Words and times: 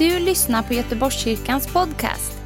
du 0.00 0.18
lyssnar 0.18 0.62
på 0.62 0.74
Göteborgskyrkans 0.74 1.72
podcast. 1.72 2.42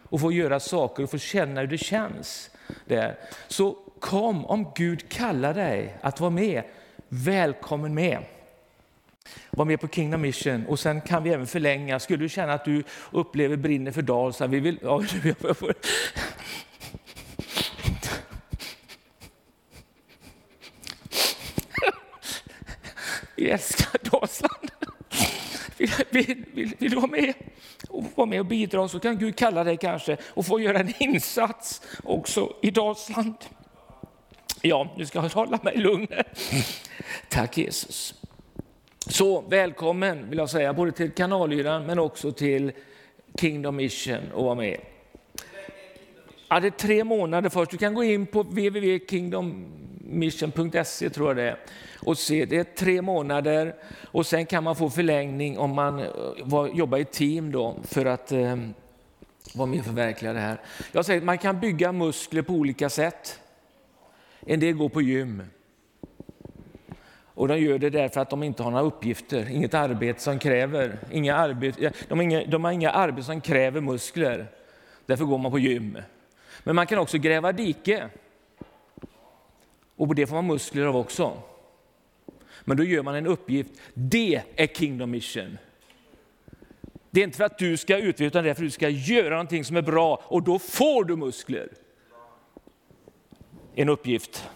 och 0.03 0.21
få 0.21 0.33
göra 0.33 0.61
saker 0.61 1.03
och 1.03 1.11
få 1.11 1.19
känna 1.19 1.61
hur 1.61 1.69
det 1.69 1.79
känns. 1.79 2.51
Där. 2.85 3.19
Så 3.49 3.77
kom 4.01 4.47
om 4.47 4.73
Gud 4.75 5.09
kallar 5.09 5.55
dig 5.55 5.99
att 6.01 6.21
vara 6.21 6.31
med 6.31 6.63
välkommen 7.09 7.95
med. 7.95 8.19
Var 9.51 9.65
med 9.65 9.81
på 9.81 9.89
Kingdom 9.89 10.21
Mission 10.21 10.67
och 10.67 10.79
sen 10.79 11.01
kan 11.01 11.23
vi 11.23 11.31
även 11.31 11.47
förlänga. 11.47 12.01
Skulle 12.01 12.25
du 12.25 12.29
känna 12.29 12.53
att 12.53 12.65
du 12.65 12.83
upplever 13.11 13.57
brinner 13.57 13.93
för 13.93 14.03
Dalsland, 14.03 14.53
vi 14.53 14.61
vill... 14.61 14.79
Ja, 14.83 15.03
vi 23.37 23.51
älskar 23.51 24.11
Dalsland. 24.11 24.71
Vill, 25.77 25.91
vill, 26.11 26.45
vill, 26.55 26.75
vill, 26.79 26.91
du 26.91 26.97
vara 26.97 27.07
med 27.07 27.35
och 27.89 28.05
vara 28.15 28.27
med 28.27 28.41
och 28.41 28.47
bidra 28.47 28.89
så 28.89 29.01
kan 29.01 29.19
Gud 29.19 29.37
kalla 29.37 29.65
dig 29.65 29.77
kanske 29.77 30.17
och 30.25 30.47
få 30.47 30.61
göra 30.61 30.79
en 30.79 30.93
insats 30.99 31.83
också 32.05 32.57
i 32.63 32.71
Dalsland. 32.71 33.35
Ja, 34.63 34.89
nu 34.97 35.07
ska 35.07 35.19
jag 35.19 35.29
hålla 35.29 35.59
mig 35.63 35.77
lugn. 35.77 36.07
Tack 37.29 37.59
Jesus. 37.59 38.15
Så 39.07 39.41
välkommen 39.41 40.29
vill 40.29 40.39
jag 40.39 40.51
säga, 40.51 40.73
både 40.73 40.93
till 40.93 41.11
kanalyran 41.11 41.87
men 41.87 41.99
också 41.99 42.33
till 42.33 42.73
Kingdom 43.41 43.77
Mission 43.77 44.33
och 44.35 44.45
vara 44.45 44.55
med. 44.55 44.81
Ja, 46.49 46.61
det 46.61 46.67
är 46.67 46.71
tre 46.71 47.05
månader 47.05 47.51
först. 47.51 47.71
Du 47.71 47.77
kan 47.77 47.95
gå 47.95 48.05
in 48.05 48.27
på 48.27 48.43
www.kingdommission.se 48.43 51.11
tror 51.11 51.29
jag 51.29 51.37
det 51.37 51.43
är 51.43 51.57
och 52.01 52.19
se. 52.19 52.45
Det 52.45 52.57
är 52.57 52.65
tre 52.65 53.03
månader 53.03 53.75
och 54.11 54.27
sen 54.27 54.47
kan 54.47 54.65
man 54.65 54.77
få 54.77 54.91
förlängning 54.91 55.59
om 55.59 55.71
man 55.71 55.99
eh, 55.99 56.07
jobbar 56.75 56.99
i 56.99 57.05
team 57.05 57.53
då 57.53 57.77
för 57.85 58.07
att 58.07 58.33
eh, 58.33 58.57
vara 59.55 59.67
med 59.67 59.79
och 59.79 59.85
förverkliga 59.85 60.33
det 60.33 60.41
här. 60.41 60.61
Jag 60.93 61.05
säger 61.05 61.21
att 61.21 61.25
man 61.25 61.39
kan 61.39 61.61
bygga 61.61 61.93
muskler 61.93 62.43
på 62.43 62.53
olika 62.53 62.91
sätt. 62.91 63.41
En 64.47 64.61
del 64.61 64.75
går 64.75 64.89
på 64.89 65.03
gym. 65.03 65.43
Och 67.25 67.49
de 67.49 67.59
gör 67.59 67.79
det 67.79 67.91
därför 67.91 68.21
att 68.21 68.31
de 68.31 68.43
inte 68.43 68.63
har 68.63 68.71
några 68.71 68.85
uppgifter, 68.85 69.51
inget 69.51 69.75
arbete 69.75 70.21
som 70.21 70.39
kräver, 70.39 70.99
inga 71.11 71.35
arbete, 71.37 71.93
de, 72.09 72.19
har 72.19 72.25
inga, 72.25 72.47
de 72.47 72.65
har 72.65 72.73
inga 72.73 72.91
arbete 72.91 73.27
som 73.27 73.41
kräver 73.41 73.81
muskler. 73.81 74.47
Därför 75.07 75.25
går 75.25 75.39
man 75.39 75.53
på 75.53 75.59
gym. 75.59 75.99
Men 76.65 76.77
man 76.77 76.87
kan 76.87 76.99
också 76.99 77.19
gräva 77.19 77.53
dike. 77.53 78.09
Och 79.97 80.09
på 80.09 80.15
det 80.15 80.27
får 80.27 80.35
man 80.35 80.47
muskler 80.47 80.87
av 80.87 80.97
också. 80.97 81.43
Men 82.65 82.77
då 82.77 82.85
gör 82.85 83.03
man 83.03 83.15
en 83.15 83.27
uppgift. 83.27 83.71
Det 83.95 84.43
är 84.57 84.67
Kingdom 84.67 85.11
Mission. 85.11 85.59
Det 87.11 87.21
är 87.21 87.25
inte 87.25 87.37
för 87.37 87.45
att 87.45 87.59
du 87.59 87.77
ska 87.77 87.97
utveckla, 87.97 88.27
utan 88.27 88.45
det 88.45 88.51
är 88.51 88.55
för 88.55 88.63
att 88.63 88.67
du 88.67 88.71
ska 88.71 88.89
göra 88.89 89.31
någonting 89.31 89.65
som 89.65 89.77
är 89.77 89.83
bra 89.83 90.23
och 90.25 90.43
då 90.43 90.59
får 90.59 91.05
du 91.05 91.17
muskler 91.17 91.69
en 93.77 93.89
uppgift. 93.89 94.49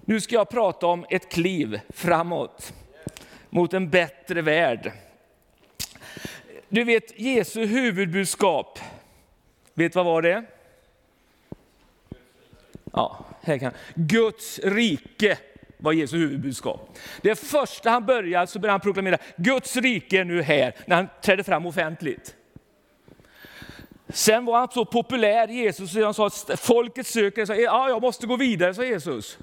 Nu 0.00 0.20
ska 0.20 0.34
jag 0.34 0.48
prata 0.48 0.86
om 0.86 1.06
ett 1.10 1.32
kliv 1.32 1.80
framåt 1.88 2.74
mot 3.50 3.74
en 3.74 3.90
bättre 3.90 4.42
värld. 4.42 4.92
Du 6.68 6.84
vet 6.84 7.20
Jesu 7.20 7.66
huvudbudskap, 7.66 8.78
vet 9.74 9.94
vad 9.94 10.04
var 10.04 10.22
det? 10.22 10.44
Ja, 12.92 13.24
här 13.42 13.58
kan. 13.58 13.72
Guds 13.94 14.58
rike 14.58 15.38
var 15.78 15.92
Jesu 15.92 16.16
huvudbudskap. 16.16 16.98
Det 17.22 17.36
första 17.36 17.90
han 17.90 18.06
började 18.06 18.46
så 18.46 18.58
började 18.58 18.72
han 18.72 18.80
proklamera 18.80 19.18
Guds 19.36 19.76
rike 19.76 20.20
är 20.20 20.24
nu 20.24 20.42
här, 20.42 20.74
när 20.86 20.96
han 20.96 21.08
trädde 21.22 21.44
fram 21.44 21.66
offentligt. 21.66 22.36
Sen 24.08 24.44
var 24.44 24.58
han 24.58 24.68
så 24.70 24.84
populär, 24.84 25.48
Jesus, 25.48 25.92
så 25.92 26.04
han 26.04 26.14
sa 26.14 26.26
att 26.26 26.60
folket 26.60 27.06
söker, 27.06 27.46
Så, 27.46 27.54
ja, 27.54 27.88
jag 27.88 28.02
måste 28.02 28.26
gå 28.26 28.36
vidare, 28.36 28.74
sa 28.74 28.84
Jesus. 28.84 29.38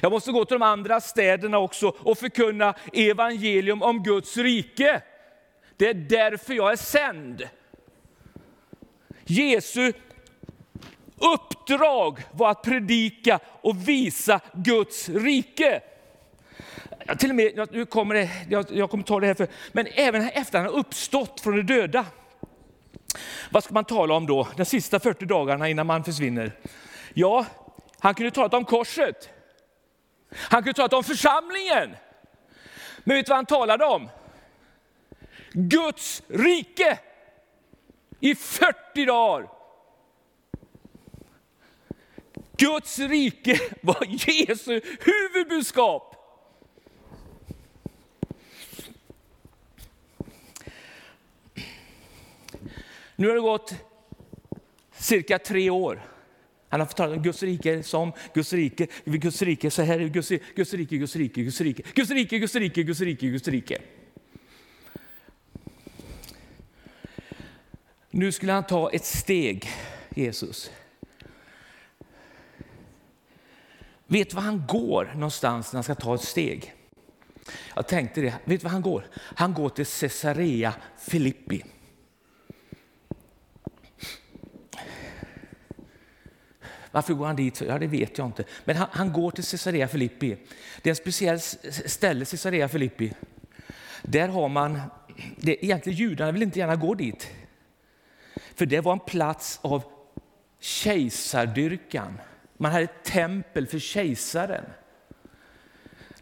Jag 0.00 0.12
måste 0.12 0.32
gå 0.32 0.44
till 0.44 0.54
de 0.54 0.62
andra 0.62 1.00
städerna 1.00 1.58
också 1.58 1.94
och 1.98 2.18
förkunna 2.18 2.74
evangelium 2.92 3.82
om 3.82 4.02
Guds 4.02 4.36
rike. 4.36 5.02
Det 5.76 5.88
är 5.88 5.94
därför 5.94 6.54
jag 6.54 6.72
är 6.72 6.76
sänd. 6.76 7.48
Jesu 9.24 9.92
uppdrag 11.16 12.18
var 12.32 12.50
att 12.50 12.62
predika 12.62 13.40
och 13.60 13.88
visa 13.88 14.40
Guds 14.52 15.08
rike. 15.08 15.80
Till 17.18 17.30
och 17.30 17.36
med, 17.36 17.68
nu 17.72 17.86
kommer 17.86 18.14
det, 18.14 18.30
jag, 18.50 18.66
jag 18.70 18.90
kommer 18.90 19.04
ta 19.04 19.20
det 19.20 19.26
här 19.26 19.34
för, 19.34 19.48
men 19.72 19.86
även 19.86 20.28
efter 20.28 20.58
han 20.58 20.66
har 20.66 20.74
uppstått 20.74 21.40
från 21.40 21.56
de 21.56 21.62
döda 21.62 22.06
vad 23.50 23.64
ska 23.64 23.74
man 23.74 23.84
tala 23.84 24.14
om 24.14 24.26
då, 24.26 24.48
de 24.56 24.64
sista 24.64 25.00
40 25.00 25.24
dagarna 25.24 25.68
innan 25.68 25.86
man 25.86 26.04
försvinner? 26.04 26.52
Ja, 27.14 27.46
han 27.98 28.14
kunde 28.14 28.30
tala 28.30 28.58
om 28.58 28.64
korset. 28.64 29.28
Han 30.34 30.62
kunde 30.62 30.76
tala 30.76 30.96
om 30.96 31.04
församlingen. 31.04 31.96
Men 33.04 33.16
vet 33.16 33.26
du 33.26 33.30
vad 33.30 33.38
han 33.38 33.46
talade 33.46 33.84
om? 33.84 34.08
Guds 35.52 36.22
rike 36.28 36.98
i 38.20 38.34
40 38.34 39.04
dagar. 39.04 39.48
Guds 42.56 42.98
rike 42.98 43.60
var 43.80 44.04
Jesu 44.08 44.80
huvudbudskap. 45.00 46.13
Nu 53.16 53.28
har 53.28 53.34
det 53.34 53.40
gått 53.40 53.74
cirka 54.92 55.38
tre 55.38 55.70
år. 55.70 56.02
Han 56.68 56.80
har 56.80 56.86
fått 56.86 56.96
tala 56.96 57.16
om 57.16 57.22
Guds 57.22 57.42
rike 57.42 57.82
som 57.82 58.12
Guds 58.34 58.52
rike, 58.52 58.86
Guds 59.04 59.42
rike, 59.42 59.70
så 59.70 59.82
här 59.82 60.00
är 60.00 60.08
Guds, 60.08 60.28
Guds 60.54 60.74
rike, 60.74 60.96
Guds 60.96 61.16
rike, 61.16 61.42
Guds 61.42 61.60
rike, 61.60 61.82
Guds 61.94 62.10
rike, 62.10 62.38
Guds 62.38 62.54
rike, 62.54 62.82
Guds 62.82 63.00
rike, 63.00 63.26
Guds 63.26 63.48
rike. 63.48 63.78
Nu 68.10 68.32
skulle 68.32 68.52
han 68.52 68.66
ta 68.66 68.90
ett 68.90 69.04
steg, 69.04 69.68
Jesus. 70.14 70.70
Vet 74.06 74.30
du 74.30 74.36
var 74.36 74.42
han 74.42 74.66
går 74.66 75.12
någonstans 75.14 75.72
när 75.72 75.76
han 75.76 75.84
ska 75.84 75.94
ta 75.94 76.14
ett 76.14 76.20
steg? 76.20 76.74
Jag 77.74 77.88
tänkte 77.88 78.20
det. 78.20 78.34
Vet 78.44 78.60
du 78.60 78.64
var 78.64 78.70
han 78.70 78.82
går? 78.82 79.06
Han 79.14 79.54
går 79.54 79.68
till 79.68 79.86
Caesarea 79.86 80.74
Filippi. 80.98 81.62
Varför 86.94 87.14
går 87.14 87.26
han 87.26 87.36
dit? 87.36 87.60
Ja, 87.60 87.78
det 87.78 87.86
vet 87.86 88.18
jag 88.18 88.26
inte. 88.26 88.44
Men 88.64 88.76
han, 88.76 88.88
han 88.90 89.12
går 89.12 89.30
till 89.30 89.44
Caesarea 89.44 89.88
Filippi. 89.88 90.36
Det 90.82 90.88
är 90.88 90.92
en 90.92 90.96
speciell 90.96 91.40
ställe, 91.40 92.24
Caesarea 92.24 92.68
Filippi. 92.68 93.12
Där 94.02 94.28
har 94.28 94.48
man, 94.48 94.80
det, 95.36 95.64
egentligen 95.64 95.98
judarna 95.98 96.32
vill 96.32 96.42
inte 96.42 96.58
gärna 96.58 96.76
gå 96.76 96.94
dit. 96.94 97.30
För 98.54 98.66
det 98.66 98.80
var 98.80 98.92
en 98.92 99.00
plats 99.00 99.58
av 99.62 99.82
kejsardyrkan. 100.60 102.20
Man 102.56 102.72
hade 102.72 102.84
ett 102.84 103.04
tempel 103.04 103.66
för 103.66 103.78
kejsaren. 103.78 104.64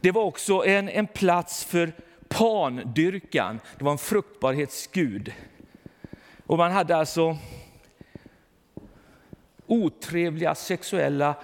Det 0.01 0.11
var 0.11 0.23
också 0.23 0.65
en, 0.65 0.89
en 0.89 1.07
plats 1.07 1.65
för 1.65 1.93
pandyrkan. 2.29 3.61
Det 3.79 3.85
var 3.85 3.93
en 3.93 3.99
fruktbarhetsgud. 3.99 5.33
Och 6.47 6.59
man 6.59 6.73
hade 6.73 6.97
alltså 6.97 7.37
otrevliga 9.73 10.55
sexuella 10.55 11.35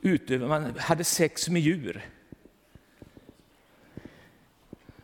utövare. 0.00 0.48
Man 0.48 0.78
hade 0.78 1.04
sex 1.04 1.48
med 1.48 1.62
djur 1.62 2.04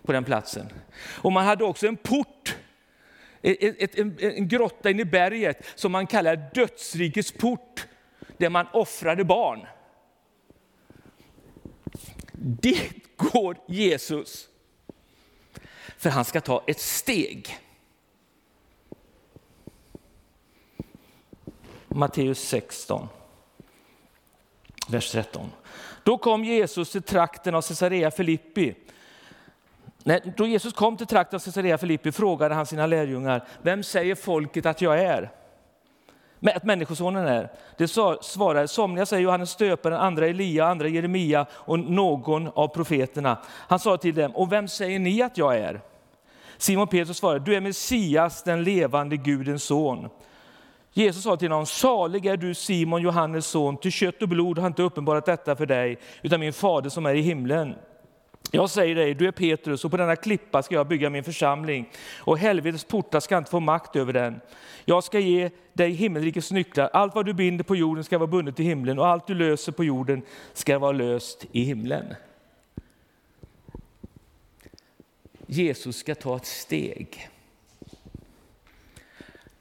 på 0.03 0.13
den 0.13 0.25
platsen. 0.25 0.73
Och 0.97 1.33
man 1.33 1.45
hade 1.45 1.65
också 1.65 1.87
en 1.87 1.97
port, 1.97 2.57
e- 3.43 3.57
e- 3.61 3.89
en, 3.95 4.19
en 4.21 4.49
grotta 4.49 4.91
inne 4.91 5.03
i 5.03 5.05
berget 5.05 5.67
som 5.75 5.93
man 5.93 6.07
kallar 6.07 6.51
dödsrikets 6.55 7.33
port, 7.33 7.87
där 8.37 8.51
man 8.51 8.67
offrade 8.73 9.25
barn. 9.25 9.67
Dit 12.33 13.17
går 13.17 13.57
Jesus, 13.69 14.49
för 15.99 16.11
han 16.11 16.25
ska 16.25 16.41
ta 16.41 16.65
ett 16.67 16.81
steg. 16.81 17.59
Matteus 21.95 22.39
16, 22.39 23.09
vers 24.89 25.11
13. 25.11 25.53
Då 26.03 26.19
kom 26.19 26.45
Jesus 26.45 26.93
till 26.93 27.03
trakten 27.03 27.55
av 27.55 27.63
Caesarea 27.63 28.11
Filippi. 28.11 28.75
då 30.37 30.47
Jesus 30.47 30.73
kom 30.73 30.97
till 30.97 31.07
trakten 31.07 31.37
av 31.37 31.41
Caesarea 31.41 31.79
Filippi 31.79 32.13
frågade 32.13 32.55
han 32.55 32.67
sina 32.67 32.87
lärjungar, 32.87 33.45
vem 33.63 33.83
säger 33.83 34.15
folket 34.15 34.67
att 34.67 34.81
jag 34.81 35.01
är? 35.01 35.31
Att 36.55 36.65
människosonen 36.65 37.27
är. 37.27 37.53
Det 37.77 37.89
svarade, 38.21 38.69
somliga 38.69 39.07
säger 39.07 39.23
Johannes 39.23 39.51
stöparen, 39.51 40.01
andra 40.01 40.27
Elia, 40.27 40.67
andra 40.67 40.89
Jeremia 40.89 41.47
och 41.53 41.79
någon 41.79 42.49
av 42.49 42.69
profeterna. 42.69 43.39
Han 43.47 43.79
sa 43.79 43.97
till 43.97 44.15
dem, 44.15 44.37
och 44.37 44.53
vem 44.53 44.69
säger 44.69 44.99
ni 44.99 45.23
att 45.23 45.39
jag 45.39 45.57
är? 45.57 45.81
Simon 46.59 46.89
Petrus 46.89 47.17
svarade, 47.17 47.45
du 47.45 47.55
är 47.55 47.61
Messias, 47.61 48.43
den 48.43 48.65
levande 48.65 49.17
Gudens 49.17 49.65
son. 49.65 50.09
Jesus 50.93 51.23
sa 51.23 51.37
till 51.37 51.51
honom, 51.51 51.67
salig 51.67 52.27
är 52.27 52.37
du 52.37 52.55
Simon, 52.55 53.03
Johannes 53.03 53.47
son, 53.47 53.77
till 53.77 53.93
kött 53.93 54.23
och 54.23 54.29
blod 54.29 54.59
har 54.59 54.67
inte 54.67 54.83
uppenbarat 54.83 55.27
detta 55.27 55.57
för 55.57 55.67
dig, 55.67 55.99
utan 56.23 56.41
min 56.41 56.53
fader 56.53 56.91
som 56.91 57.07
är 57.07 57.15
i 57.15 57.21
himlen. 57.21 57.75
Jag 58.53 58.71
säger 58.71 58.95
dig, 58.95 59.15
du 59.15 59.27
är 59.27 59.33
Petrus 59.33 59.85
och 59.85 59.91
på 59.91 59.97
denna 59.97 60.17
klippa 60.17 60.63
ska 60.63 60.75
jag 60.75 60.89
bygga 60.89 61.11
min 61.11 61.25
församling 61.25 61.89
och 62.19 62.39
helvetets 62.39 62.85
portar 62.85 63.21
ska 63.21 63.39
inte 63.39 63.51
få 63.51 63.61
makt 63.61 63.97
över 63.97 64.13
den. 64.13 64.41
Jag 64.85 65.05
ska 65.05 65.19
ge 65.19 65.51
dig 65.73 65.91
himmelrikets 65.91 66.51
nycklar. 66.51 66.91
Allt 66.93 67.15
vad 67.15 67.27
du 67.27 67.35
binder 67.35 67.65
på 67.65 67.77
jorden 67.77 68.05
ska 68.05 68.19
vara 68.19 68.31
bundet 68.31 68.61
i 68.61 68.63
himlen 68.63 68.99
och 68.99 69.07
allt 69.07 69.27
du 69.27 69.35
löser 69.35 69.73
på 69.73 69.85
jorden 69.85 70.23
ska 70.53 70.79
vara 70.79 70.93
löst 70.93 71.47
i 71.53 71.63
himlen. 71.63 72.15
Jesus 75.47 75.97
ska 75.97 76.15
ta 76.15 76.37
ett 76.37 76.47
steg. 76.47 77.29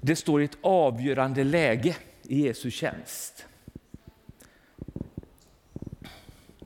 Det 0.02 0.16
står 0.16 0.42
i 0.42 0.46
ett 0.46 0.58
avgörande 0.62 1.44
läge 1.44 1.98
i 2.24 2.42
Jesu 2.42 2.72
tjänst. 2.72 3.46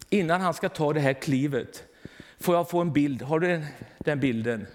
Innan 0.10 0.42
han 0.42 0.54
ska 0.54 0.70
ta 0.70 0.94
det 0.94 1.00
här 1.00 1.14
klivet, 1.14 1.84
får 2.40 2.56
jag 2.56 2.70
få 2.70 2.82
en 2.82 2.94
bild? 2.94 3.22
Har 3.22 3.40
du 3.40 3.48
den, 3.48 3.66
den 3.98 4.20
bilden? 4.20 4.68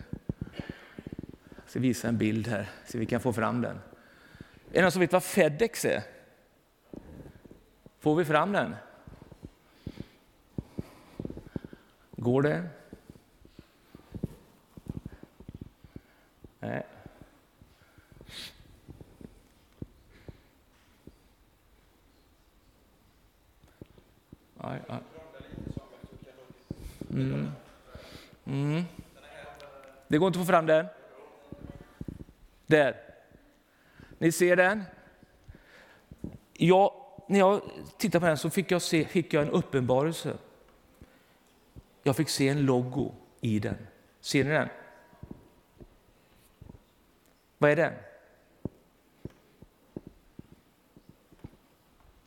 Jag 1.56 1.70
ska 1.70 1.80
visa 1.80 2.08
en 2.08 2.18
bild 2.18 2.48
här, 2.48 2.70
så 2.86 2.98
vi 2.98 3.06
kan 3.06 3.20
få 3.20 3.32
fram 3.32 3.60
den. 3.60 3.76
Är 3.76 4.74
det 4.74 4.82
någon 4.82 4.92
som 4.92 5.00
vet 5.00 5.12
vad 5.12 5.24
Fedex 5.24 5.84
är? 5.84 6.02
Får 7.98 8.16
vi 8.16 8.24
fram 8.24 8.52
den? 8.52 8.76
Går 12.10 12.42
det? 12.42 12.68
Nej. 16.60 16.86
Mm. 27.10 27.50
Mm. 28.46 28.84
Det 30.08 30.18
går 30.18 30.26
inte 30.26 30.38
att 30.38 30.46
få 30.46 30.52
fram 30.52 30.66
den. 30.66 30.86
Där. 32.66 32.96
Ni 34.18 34.32
ser 34.32 34.56
den? 34.56 34.84
Jag, 36.52 36.92
när 37.26 37.38
jag 37.38 37.62
tittade 37.96 38.20
på 38.20 38.26
den 38.26 38.38
så 38.38 38.50
fick 38.50 38.70
jag, 38.70 38.82
se, 38.82 39.04
fick 39.04 39.32
jag 39.32 39.42
en 39.42 39.50
uppenbarelse. 39.50 40.36
Jag 42.02 42.16
fick 42.16 42.28
se 42.28 42.48
en 42.48 42.66
logo 42.66 43.14
i 43.40 43.58
den. 43.58 43.76
Ser 44.20 44.44
ni 44.44 44.50
den? 44.50 44.68
Vad 47.58 47.70
är 47.70 47.76
den? 47.76 47.92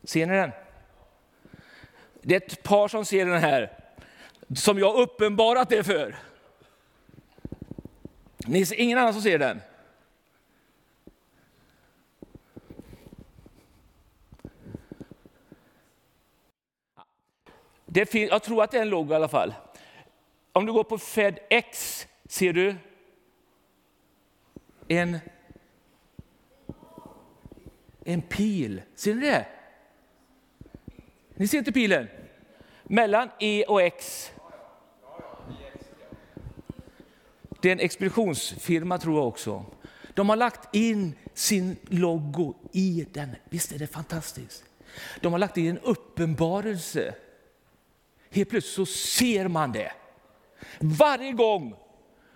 Ser 0.04 0.26
ni 0.26 0.34
den? 0.34 0.50
Det 2.22 2.34
är 2.34 2.36
ett 2.36 2.62
par 2.62 2.88
som 2.88 3.04
ser 3.04 3.26
den 3.26 3.40
här, 3.40 3.78
som 4.56 4.78
jag 4.78 4.96
uppenbarat 4.96 5.68
det 5.68 5.84
för. 5.84 6.16
Ni 8.46 8.66
ser 8.66 8.80
ingen 8.80 8.98
annan 8.98 9.12
som 9.12 9.22
ser 9.22 9.38
den? 9.38 9.60
Det 17.86 18.06
finns, 18.06 18.30
jag 18.30 18.42
tror 18.42 18.62
att 18.62 18.70
det 18.70 18.78
är 18.78 18.82
en 18.82 18.88
logo 18.88 19.12
i 19.12 19.16
alla 19.16 19.28
fall. 19.28 19.54
Om 20.52 20.66
du 20.66 20.72
går 20.72 20.84
på 20.84 20.98
FedEx 20.98 22.06
ser 22.28 22.52
du 22.52 22.76
en, 24.88 25.18
en 28.04 28.22
pil. 28.22 28.82
Ser 28.94 29.14
ni 29.14 29.26
det? 29.26 29.46
Ni 31.36 31.48
ser 31.48 31.58
inte 31.58 31.72
pilen? 31.72 32.08
Mellan 32.84 33.28
E 33.38 33.64
och 33.68 33.82
X. 33.82 34.30
Det 37.60 37.68
är 37.68 37.72
en 37.72 37.80
expeditionsfirma 37.80 38.98
tror 38.98 39.16
jag 39.16 39.28
också. 39.28 39.64
De 40.14 40.28
har 40.28 40.36
lagt 40.36 40.74
in 40.74 41.14
sin 41.34 41.76
logo 41.88 42.54
i 42.72 43.06
den. 43.12 43.30
Visst 43.48 43.72
är 43.72 43.78
det 43.78 43.86
fantastiskt? 43.86 44.64
De 45.20 45.32
har 45.32 45.38
lagt 45.38 45.56
in 45.56 45.66
en 45.66 45.78
uppenbarelse. 45.78 47.14
Helt 48.30 48.48
plötsligt 48.50 48.74
så 48.74 48.86
ser 48.86 49.48
man 49.48 49.72
det. 49.72 49.92
Varje 50.78 51.32
gång 51.32 51.74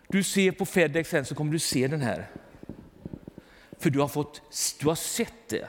du 0.08 0.22
ser 0.22 0.52
på 0.52 0.66
Fedex 0.66 1.14
så 1.24 1.34
kommer 1.34 1.52
du 1.52 1.58
se 1.58 1.88
den 1.88 2.00
här. 2.00 2.30
För 3.78 3.90
du 3.90 4.00
har, 4.00 4.08
fått, 4.08 4.42
du 4.80 4.86
har 4.88 4.94
sett 4.94 5.48
det. 5.48 5.68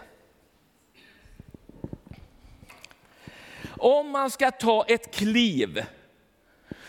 Om 3.79 4.09
man 4.09 4.31
ska 4.31 4.51
ta 4.51 4.85
ett 4.87 5.15
kliv 5.15 5.85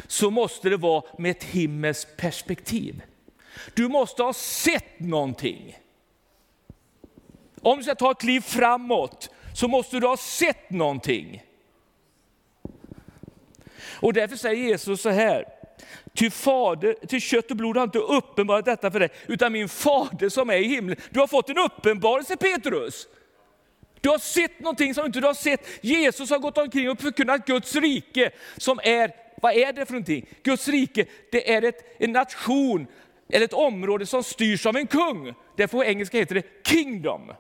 så 0.07 0.31
måste 0.31 0.69
det 0.69 0.77
vara 0.77 1.03
med 1.19 1.31
ett 1.31 1.45
himmelskt 1.45 2.17
perspektiv. 2.17 3.03
Du 3.75 3.89
måste 3.89 4.23
ha 4.23 4.33
sett 4.33 5.01
någonting. 5.01 5.79
Om 7.63 7.79
du 7.79 7.85
ska 7.85 7.95
ta 7.95 8.11
ett 8.11 8.21
kliv 8.21 8.41
framåt 8.41 9.31
så 9.55 9.69
måste 9.69 10.01
du 10.01 10.07
ha 10.07 10.17
sett 10.17 10.71
någonting. 10.71 11.43
Och 14.01 14.13
därför 14.13 14.37
säger 14.37 14.65
Jesus 14.65 15.03
så 15.03 15.11
här, 15.11 15.45
till, 16.15 16.31
fader, 16.31 17.07
till 17.07 17.21
kött 17.21 17.51
och 17.51 17.57
blod 17.57 17.77
har 17.77 17.85
inte 17.85 17.99
uppenbarat 17.99 18.65
detta 18.65 18.91
för 18.91 19.01
dig, 19.01 19.09
utan 19.27 19.53
min 19.53 19.69
fader 19.69 20.29
som 20.29 20.51
är 20.51 20.57
i 20.57 20.65
himlen. 20.65 20.97
Du 21.11 21.21
har 21.21 21.27
fått 21.27 21.51
en 21.51 21.59
uppenbarelse 21.59 22.37
Petrus. 22.37 23.09
Du 24.01 24.09
har 24.09 24.19
sett 24.19 24.61
någonting 24.61 24.95
som 24.95 25.07
inte 25.07 25.21
du 25.21 25.27
har 25.27 25.35
sett. 25.35 25.69
Jesus 25.81 26.31
har 26.31 26.39
gått 26.39 26.59
omkring 26.59 26.91
och 26.91 27.01
förkunnat 27.01 27.47
Guds 27.47 27.75
rike 27.77 28.31
som 28.57 28.81
är, 28.83 29.13
vad 29.43 29.55
är 29.55 29.73
det 29.73 29.87
för 29.87 29.93
någonting? 29.93 30.27
Guds 30.43 30.69
rike, 30.69 31.07
det 31.31 31.53
är 31.53 31.63
ett, 31.63 31.97
en 31.99 32.13
nation 32.13 32.87
eller 33.29 33.45
ett 33.45 33.53
område 33.53 34.07
som 34.07 34.25
styrs 34.25 34.67
av 34.67 34.77
en 34.77 34.87
kung. 34.87 35.35
Därför 35.57 35.79
på 35.79 35.85
engelska 35.85 36.19
heter 36.19 36.35
det 36.35 36.67
kingdom. 36.67 37.33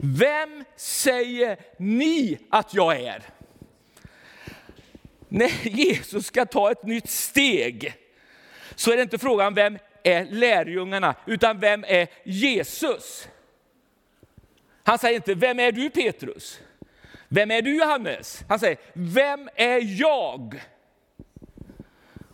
Vem 0.00 0.64
säger 0.76 1.58
ni 1.76 2.38
att 2.50 2.74
jag 2.74 3.00
är? 3.00 3.22
När 5.28 5.68
Jesus 5.68 6.26
ska 6.26 6.46
ta 6.46 6.70
ett 6.70 6.82
nytt 6.82 7.10
steg 7.10 7.94
så 8.74 8.92
är 8.92 8.96
det 8.96 9.02
inte 9.02 9.18
frågan 9.18 9.54
vem 9.54 9.78
är 10.08 10.24
lärjungarna, 10.24 11.14
utan 11.26 11.60
vem 11.60 11.84
är 11.84 12.08
Jesus? 12.24 13.28
Han 14.84 14.98
säger 14.98 15.16
inte, 15.16 15.34
vem 15.34 15.60
är 15.60 15.72
du 15.72 15.90
Petrus? 15.90 16.60
Vem 17.28 17.50
är 17.50 17.62
du 17.62 17.76
Johannes? 17.76 18.44
Han 18.48 18.58
säger, 18.58 18.78
vem 18.92 19.48
är 19.54 20.00
jag? 20.00 20.60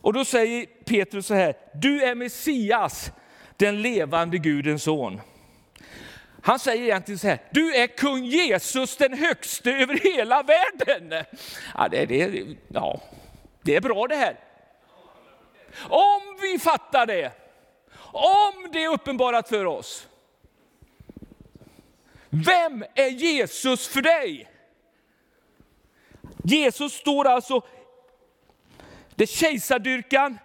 Och 0.01 0.13
då 0.13 0.25
säger 0.25 0.67
Petrus 0.85 1.27
så 1.27 1.35
här, 1.35 1.57
du 1.75 2.03
är 2.03 2.15
Messias, 2.15 3.13
den 3.57 3.83
levande 3.83 4.39
Gudens 4.39 4.83
son. 4.83 5.21
Han 6.43 6.59
säger 6.59 6.83
egentligen 6.83 7.19
så 7.19 7.29
här, 7.29 7.39
du 7.51 7.75
är 7.75 7.87
kung 7.87 8.25
Jesus 8.25 8.97
den 8.97 9.19
högste 9.19 9.73
över 9.73 10.15
hela 10.15 10.43
världen. 10.43 11.25
Ja, 11.75 11.89
det, 11.89 12.07
det, 12.07 12.47
ja, 12.69 13.01
det 13.63 13.77
är 13.77 13.81
bra 13.81 14.07
det 14.07 14.17
här. 14.17 14.37
Om 15.89 16.21
vi 16.41 16.59
fattar 16.59 17.07
det, 17.07 17.33
om 18.15 18.71
det 18.73 18.85
är 18.85 18.93
uppenbarat 18.93 19.49
för 19.49 19.65
oss. 19.65 20.09
Vem 22.31 22.85
är 22.95 23.09
Jesus 23.09 23.89
för 23.89 24.03
dig? 24.03 24.51
Jesus 26.45 26.93
står 26.93 27.25
alltså, 27.25 27.63
det 29.15 29.25
är 29.25 29.27
kejsardyrkan, 29.27 30.39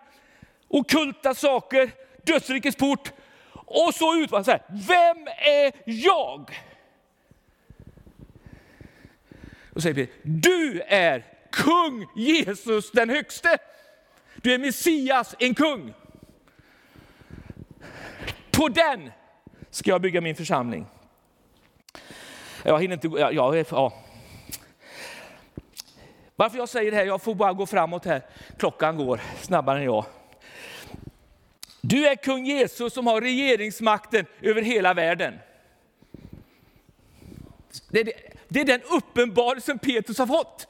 okulta 0.68 1.34
saker, 1.34 1.92
dödsrikets 2.24 2.78
port, 2.78 3.12
och 3.54 3.96
så 3.96 4.16
ut 4.16 4.30
så 4.30 4.44
här, 4.44 4.64
vem 4.68 5.28
är 5.28 5.72
jag? 5.86 6.52
Då 9.74 9.82
säger 9.82 9.96
Peter, 9.96 10.16
du 10.24 10.82
är 10.82 11.26
kung 11.52 12.08
Jesus 12.16 12.92
den 12.92 13.10
högste. 13.10 13.58
Du 14.36 14.54
är 14.54 14.58
Messias, 14.58 15.36
en 15.40 15.56
kung. 15.56 15.94
På 18.60 18.70
den 18.70 19.12
ska 19.70 19.89
jag 19.89 20.01
bygga 20.01 20.22
min 20.22 20.36
församling. 20.36 20.86
Jag 22.63 22.82
hinner 22.82 22.94
inte, 22.94 23.08
ja, 23.08 23.32
ja, 23.32 23.56
ja. 23.72 23.94
Varför 26.36 26.58
jag 26.58 26.70
säger 26.70 26.92
det 26.92 26.98
här, 26.98 27.06
jag 27.06 27.22
får 27.22 27.36
bara 27.36 27.54
gå 27.54 27.66
framåt 27.66 28.06
här. 28.06 28.22
Klockan 28.58 28.98
går 28.98 29.22
snabbare 29.42 29.80
än 29.80 29.86
jag. 29.86 30.06
Du 31.82 32.08
är 32.08 32.16
kung 32.16 32.46
Jesus 32.46 32.94
som 32.94 33.08
har 33.08 33.22
regeringsmakten 33.22 34.25
över 34.42 34.62
hela 34.62 34.94
världen. 34.94 35.39
Det 37.89 38.00
är, 38.00 38.06
det, 38.06 38.13
det 38.48 38.62
är 38.62 38.66
den 38.66 38.82
uppenbarelsen 38.82 39.80
Petrus 39.80 40.18
har 40.18 40.28
fått. 40.28 40.68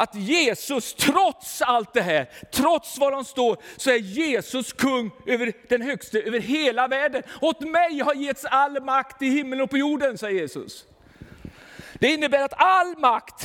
Att 0.00 0.14
Jesus, 0.14 0.94
trots 0.94 1.62
allt 1.62 1.92
det 1.92 2.02
här, 2.02 2.30
trots 2.52 2.98
var 2.98 3.12
de 3.12 3.24
står, 3.24 3.56
så 3.76 3.90
är 3.90 3.96
Jesus 3.96 4.72
kung 4.72 5.10
över 5.26 5.52
den 5.68 5.82
högste, 5.82 6.20
över 6.20 6.40
hela 6.40 6.88
världen. 6.88 7.22
Åt 7.40 7.60
mig 7.60 8.00
har 8.00 8.14
getts 8.14 8.44
all 8.44 8.82
makt 8.82 9.22
i 9.22 9.26
himlen 9.26 9.60
och 9.60 9.70
på 9.70 9.78
jorden, 9.78 10.18
säger 10.18 10.40
Jesus. 10.40 10.84
Det 11.94 12.08
innebär 12.08 12.42
att 12.42 12.52
all 12.56 12.98
makt 12.98 13.44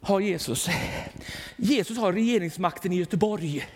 har 0.00 0.20
Jesus. 0.20 0.68
Jesus 1.56 1.98
har 1.98 2.12
regeringsmakten 2.12 2.92
i 2.92 2.96
Göteborg. 2.96 3.68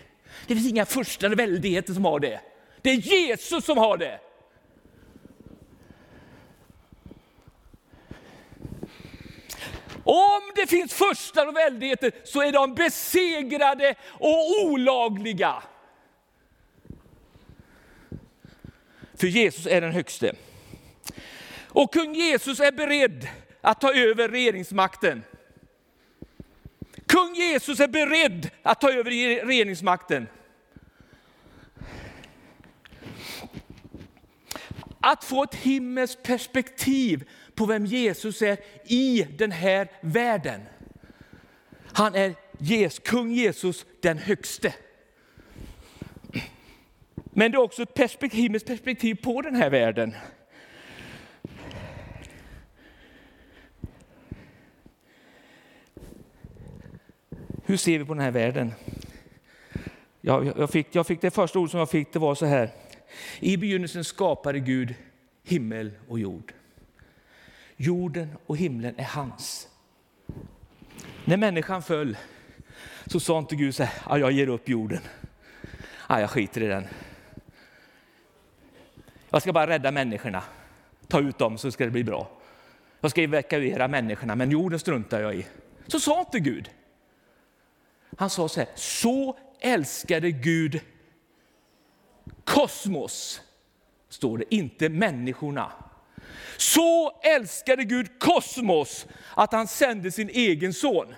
Det 0.47 0.55
finns 0.55 0.69
inga 0.69 0.85
första 0.85 1.29
väldigheter 1.29 1.93
som 1.93 2.05
har 2.05 2.19
det. 2.19 2.41
Det 2.81 2.89
är 2.89 2.95
Jesus 2.95 3.65
som 3.65 3.77
har 3.77 3.97
det. 3.97 4.19
Om 10.03 10.41
det 10.55 10.67
finns 10.67 10.93
första 10.93 11.47
och 11.47 11.55
väldigheter 11.55 12.11
så 12.23 12.41
är 12.41 12.51
de 12.51 12.75
besegrade 12.75 13.95
och 14.07 14.63
olagliga. 14.63 15.63
För 19.15 19.27
Jesus 19.27 19.65
är 19.65 19.81
den 19.81 19.91
högste. 19.91 20.35
Och 21.67 21.93
kung 21.93 22.15
Jesus 22.15 22.59
är 22.59 22.71
beredd 22.71 23.27
att 23.61 23.81
ta 23.81 23.93
över 23.93 24.29
regeringsmakten. 24.29 25.23
Kung 27.05 27.35
Jesus 27.35 27.79
är 27.79 27.87
beredd 27.87 28.49
att 28.63 28.81
ta 28.81 28.91
över 28.91 29.11
regeringsmakten. 29.45 30.27
Att 34.99 35.23
få 35.23 35.43
ett 35.43 35.55
himmelskt 35.55 36.23
perspektiv 36.23 37.29
på 37.55 37.65
vem 37.65 37.85
Jesus 37.85 38.41
är 38.41 38.57
i 38.85 39.27
den 39.37 39.51
här 39.51 39.87
världen. 40.01 40.61
Han 41.85 42.15
är 42.15 42.35
Jesus, 42.57 42.99
kung 42.99 43.31
Jesus 43.31 43.85
den 44.01 44.17
högste. 44.17 44.73
Men 47.33 47.51
det 47.51 47.55
är 47.55 47.61
också 47.61 47.83
ett 47.83 47.93
perspektiv, 47.93 48.41
himmelskt 48.41 48.67
perspektiv 48.67 49.15
på 49.15 49.41
den 49.41 49.55
här 49.55 49.69
världen. 49.69 50.15
Hur 57.65 57.77
ser 57.77 57.99
vi 57.99 58.05
på 58.05 58.13
den 58.13 58.23
här 58.23 58.31
världen? 58.31 58.73
Jag, 60.21 60.53
jag, 60.57 60.69
fick, 60.69 60.87
jag 60.91 61.07
fick 61.07 61.21
det 61.21 61.31
första 61.31 61.59
ordet 61.59 61.71
som 61.71 61.79
jag 61.79 61.89
fick, 61.89 62.13
det 62.13 62.19
var 62.19 62.35
så 62.35 62.45
här. 62.45 62.69
I 63.39 63.57
begynnelsen 63.57 64.03
skapade 64.03 64.59
Gud 64.59 64.93
himmel 65.43 65.91
och 66.07 66.19
jord. 66.19 66.53
Jorden 67.81 68.37
och 68.45 68.57
himlen 68.57 68.99
är 68.99 69.03
hans. 69.03 69.67
När 71.25 71.37
människan 71.37 71.83
föll 71.83 72.17
så 73.05 73.19
sa 73.19 73.39
inte 73.39 73.55
Gud 73.55 73.75
så 73.75 73.83
här, 73.83 74.17
jag 74.17 74.31
ger 74.31 74.47
upp 74.47 74.69
jorden. 74.69 75.01
jag 76.09 76.29
skiter 76.29 76.61
i 76.61 76.67
den. 76.67 76.87
Jag 79.29 79.41
ska 79.41 79.53
bara 79.53 79.67
rädda 79.67 79.91
människorna. 79.91 80.43
Ta 81.07 81.19
ut 81.19 81.37
dem 81.37 81.57
så 81.57 81.71
ska 81.71 81.85
det 81.85 81.91
bli 81.91 82.03
bra. 82.03 82.29
Jag 83.01 83.11
ska 83.11 83.21
evakuera 83.21 83.87
människorna, 83.87 84.35
men 84.35 84.51
jorden 84.51 84.79
struntar 84.79 85.21
jag 85.21 85.35
i. 85.35 85.45
Så 85.87 85.99
sa 85.99 86.19
inte 86.19 86.39
Gud. 86.39 86.69
Han 88.17 88.29
sa 88.29 88.49
så 88.49 88.59
här, 88.59 88.69
så 88.75 89.37
älskade 89.59 90.31
Gud 90.31 90.81
kosmos, 92.43 93.41
står 94.09 94.37
det, 94.37 94.55
inte 94.55 94.89
människorna. 94.89 95.71
Så 96.57 97.19
älskade 97.23 97.83
Gud 97.83 98.19
kosmos 98.19 99.05
att 99.35 99.53
han 99.53 99.67
sände 99.67 100.11
sin 100.11 100.29
egen 100.29 100.73
son. 100.73 101.15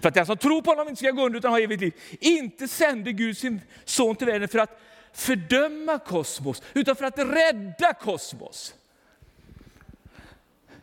För 0.00 0.08
att 0.08 0.14
den 0.14 0.26
som 0.26 0.36
tror 0.36 0.62
på 0.62 0.70
honom 0.70 0.88
inte 0.88 0.98
ska 0.98 1.10
gå 1.10 1.26
under 1.26 1.38
utan 1.38 1.50
ha 1.50 1.60
evigt 1.60 1.80
liv. 1.80 1.94
Inte 2.20 2.68
sände 2.68 3.12
Gud 3.12 3.38
sin 3.38 3.60
son 3.84 4.16
till 4.16 4.26
världen 4.26 4.48
för 4.48 4.58
att 4.58 4.80
fördöma 5.12 5.98
kosmos, 5.98 6.62
utan 6.74 6.96
för 6.96 7.04
att 7.04 7.18
rädda 7.18 7.94
kosmos. 7.94 8.74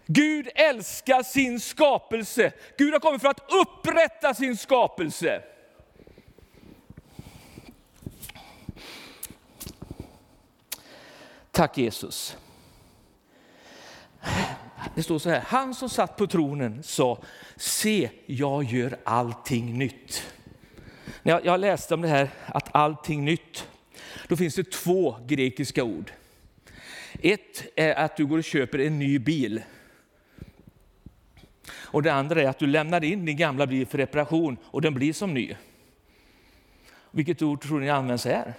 Gud 0.06 0.50
älskar 0.56 1.24
sin 1.24 1.60
skapelse. 1.60 2.52
Gud 2.78 2.94
har 2.94 3.00
kommit 3.00 3.22
för 3.22 3.30
att 3.30 3.52
upprätta 3.52 4.34
sin 4.34 4.58
skapelse. 4.58 5.42
Tack 11.52 11.78
Jesus. 11.78 12.38
Det 14.96 15.04
står 15.04 15.20
så 15.20 15.30
här, 15.30 15.44
han 15.48 15.74
som 15.74 15.90
satt 15.90 16.18
på 16.18 16.28
tronen 16.28 16.84
sa, 16.84 17.24
se 17.56 18.10
jag 18.26 18.64
gör 18.64 18.98
allting 19.04 19.78
nytt. 19.78 20.34
När 21.24 21.34
jag, 21.34 21.46
jag 21.46 21.60
läste 21.60 21.94
om 21.94 22.02
det 22.02 22.08
här 22.08 22.30
att 22.46 22.76
allting 22.76 23.26
nytt, 23.26 23.68
då 24.28 24.36
finns 24.36 24.56
det 24.56 24.72
två 24.72 25.16
grekiska 25.28 25.84
ord. 25.84 26.12
Ett 27.22 27.66
är 27.76 27.94
att 27.96 28.18
du 28.18 28.26
går 28.26 28.38
och 28.38 28.44
köper 28.44 28.80
en 28.80 29.00
ny 29.00 29.20
bil. 29.20 29.62
Och 31.72 32.04
det 32.04 32.14
andra 32.14 32.42
är 32.42 32.48
att 32.48 32.60
du 32.60 32.68
lämnar 32.68 33.04
in 33.04 33.26
din 33.26 33.38
gamla 33.38 33.68
bil 33.68 33.88
för 33.88 33.98
reparation 33.98 34.58
och 34.64 34.82
den 34.82 34.94
blir 34.94 35.14
som 35.14 35.34
ny. 35.34 35.56
Vilket 37.12 37.42
ord 37.42 37.62
tror 37.62 37.80
ni 37.80 37.90
används 37.90 38.26
här? 38.26 38.54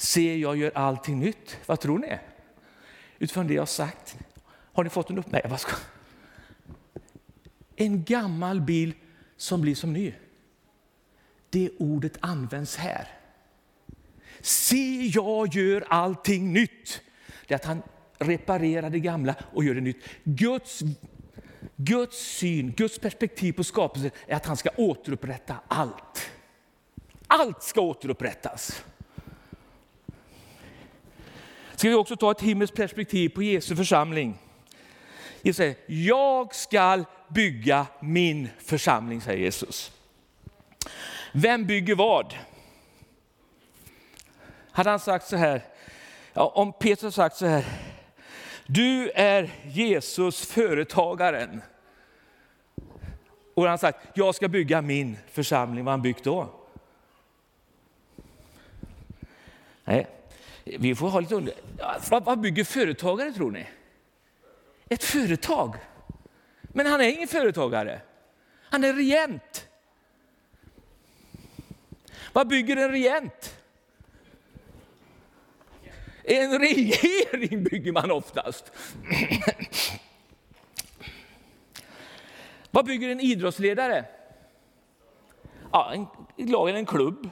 Se, 0.00 0.38
jag 0.38 0.56
gör 0.56 0.72
allting 0.74 1.18
nytt. 1.18 1.58
Vad 1.66 1.80
tror 1.80 1.98
ni? 1.98 2.18
Utifrån 3.18 3.46
det 3.46 3.54
jag 3.54 3.62
har 3.62 3.66
sagt. 3.66 4.16
Har 4.72 4.84
ni 4.84 4.90
fått 4.90 5.10
en 5.10 5.18
uppmärksamhet? 5.18 5.66
En 7.76 8.04
gammal 8.04 8.60
bil 8.60 8.94
som 9.36 9.60
blir 9.60 9.74
som 9.74 9.92
ny. 9.92 10.14
Det 11.50 11.70
ordet 11.78 12.16
används 12.20 12.76
här. 12.76 13.08
Se, 14.40 15.06
jag 15.06 15.54
gör 15.54 15.84
allting 15.88 16.52
nytt. 16.52 17.00
Det 17.46 17.54
är 17.54 17.56
att 17.56 17.64
han 17.64 17.82
reparerar 18.18 18.90
det 18.90 19.00
gamla 19.00 19.34
och 19.52 19.64
gör 19.64 19.74
det 19.74 19.80
nytt. 19.80 20.04
Guds 20.24 20.82
Guds 21.76 22.18
syn, 22.18 22.72
Guds 22.72 22.98
perspektiv 22.98 23.52
på 23.52 23.64
skapelsen 23.64 24.10
är 24.26 24.36
att 24.36 24.46
han 24.46 24.56
ska 24.56 24.70
återupprätta 24.76 25.56
allt. 25.68 26.30
Allt 27.26 27.62
ska 27.62 27.80
återupprättas. 27.80 28.84
Ska 31.78 31.88
vi 31.88 31.94
också 31.94 32.16
ta 32.16 32.30
ett 32.30 32.40
himmelskt 32.40 32.76
perspektiv 32.76 33.28
på 33.28 33.42
Jesu 33.42 33.76
församling? 33.76 34.38
Jesus 35.42 35.56
säger, 35.56 35.76
jag 35.86 36.54
ska 36.54 37.04
bygga 37.28 37.86
min 38.00 38.48
församling, 38.58 39.20
säger 39.20 39.38
Jesus. 39.38 39.92
Vem 41.32 41.66
bygger 41.66 41.94
vad? 41.94 42.34
Hade 44.70 44.90
han 44.90 45.00
sagt 45.00 45.26
så 45.26 45.36
här, 45.36 45.64
ja, 46.32 46.52
om 46.54 46.72
Petrus 46.72 47.14
sagt 47.14 47.36
så 47.36 47.46
här, 47.46 47.64
du 48.66 49.10
är 49.10 49.50
Jesus 49.64 50.46
företagaren. 50.46 51.62
Och 53.54 53.68
han 53.68 53.78
sagt, 53.78 53.98
jag 54.14 54.34
ska 54.34 54.48
bygga 54.48 54.82
min 54.82 55.18
församling, 55.32 55.84
vad 55.84 55.92
har 55.92 55.98
han 55.98 56.02
byggt 56.02 56.24
då? 56.24 56.54
Nej, 59.84 60.06
vi 60.78 60.94
får 60.94 61.08
ha 61.08 61.20
lite 61.20 61.34
under... 61.34 61.54
Vad, 62.10 62.24
vad 62.24 62.40
bygger 62.40 62.64
företagare 62.64 63.32
tror 63.32 63.50
ni? 63.50 63.66
Ett 64.88 65.04
företag. 65.04 65.76
Men 66.62 66.86
han 66.86 67.00
är 67.00 67.08
ingen 67.08 67.28
företagare. 67.28 68.00
Han 68.62 68.84
är 68.84 68.92
regent. 68.92 69.68
Vad 72.32 72.48
bygger 72.48 72.76
en 72.76 72.90
regent? 72.90 73.58
En 76.24 76.58
regering 76.58 77.64
bygger 77.64 77.92
man 77.92 78.10
oftast. 78.10 78.72
Vad 82.70 82.86
bygger 82.86 83.08
en 83.08 83.20
idrottsledare? 83.20 84.04
Ja, 85.72 85.92
en 86.36 86.50
lag 86.50 86.68
eller 86.68 86.78
en 86.78 86.86
klubb. 86.86 87.30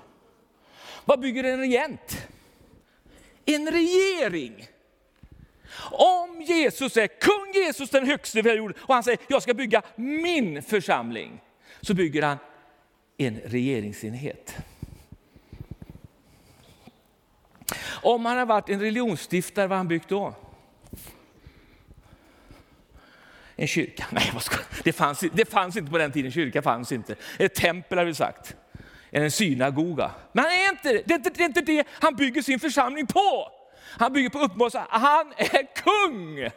Vad 1.04 1.20
bygger 1.20 1.44
en 1.44 1.58
regent? 1.58 2.25
En 3.46 3.70
regering. 3.70 4.68
Om 5.90 6.42
Jesus 6.42 6.96
är 6.96 7.06
kung 7.06 7.52
Jesus 7.54 7.90
den 7.90 8.06
högste 8.06 8.42
vi 8.42 8.50
har 8.50 8.56
gjort 8.56 8.76
och 8.78 8.94
han 8.94 9.02
säger 9.02 9.18
jag 9.28 9.42
ska 9.42 9.54
bygga 9.54 9.82
min 9.96 10.62
församling, 10.62 11.40
så 11.80 11.94
bygger 11.94 12.22
han 12.22 12.38
en 13.16 13.40
regeringsenhet. 13.44 14.56
Om 17.88 18.24
han 18.24 18.36
har 18.36 18.46
varit 18.46 18.68
en 18.68 18.80
religionsstiftare, 18.80 19.66
vad 19.66 19.70
har 19.70 19.76
han 19.76 19.88
byggt 19.88 20.08
då? 20.08 20.34
En 23.56 23.66
kyrka? 23.66 24.06
Nej, 24.10 24.30
vad 24.34 24.42
ska, 24.42 24.56
det, 24.84 24.92
fanns, 24.92 25.24
det 25.32 25.50
fanns 25.50 25.76
inte 25.76 25.90
på 25.90 25.98
den 25.98 26.12
tiden, 26.12 26.32
kyrka 26.32 26.62
fanns 26.62 26.92
inte. 26.92 27.16
Ett 27.38 27.54
tempel 27.54 27.98
har 27.98 28.04
vi 28.04 28.14
sagt, 28.14 28.56
en 29.16 29.30
synagoga. 29.30 30.10
Men 30.32 30.44
han 30.44 30.52
är 30.52 30.70
inte, 30.70 30.92
det, 30.92 31.14
är 31.14 31.16
inte, 31.16 31.30
det 31.30 31.42
är 31.42 31.44
inte 31.44 31.60
det 31.60 31.86
han 31.90 32.16
bygger 32.16 32.42
sin 32.42 32.60
församling 32.60 33.06
på. 33.06 33.52
Han 33.82 34.12
bygger 34.12 34.30
på 34.30 34.38
uppenbarelsen, 34.38 34.82
han 34.88 35.32
är 35.36 35.74
kung. 35.74 36.50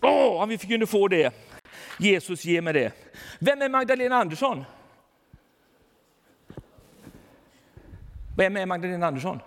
Åh, 0.00 0.10
oh, 0.10 0.42
om 0.42 0.48
vi 0.48 0.58
kunde 0.58 0.86
få 0.86 1.08
det. 1.08 1.34
Jesus, 1.98 2.44
ge 2.44 2.62
mig 2.62 2.72
det. 2.72 2.92
Vem 3.38 3.62
är 3.62 3.68
Magdalena 3.68 4.16
Andersson? 4.16 4.64
Vem 8.36 8.56
är 8.56 8.66
Magdalena 8.66 9.06
Andersson? 9.06 9.40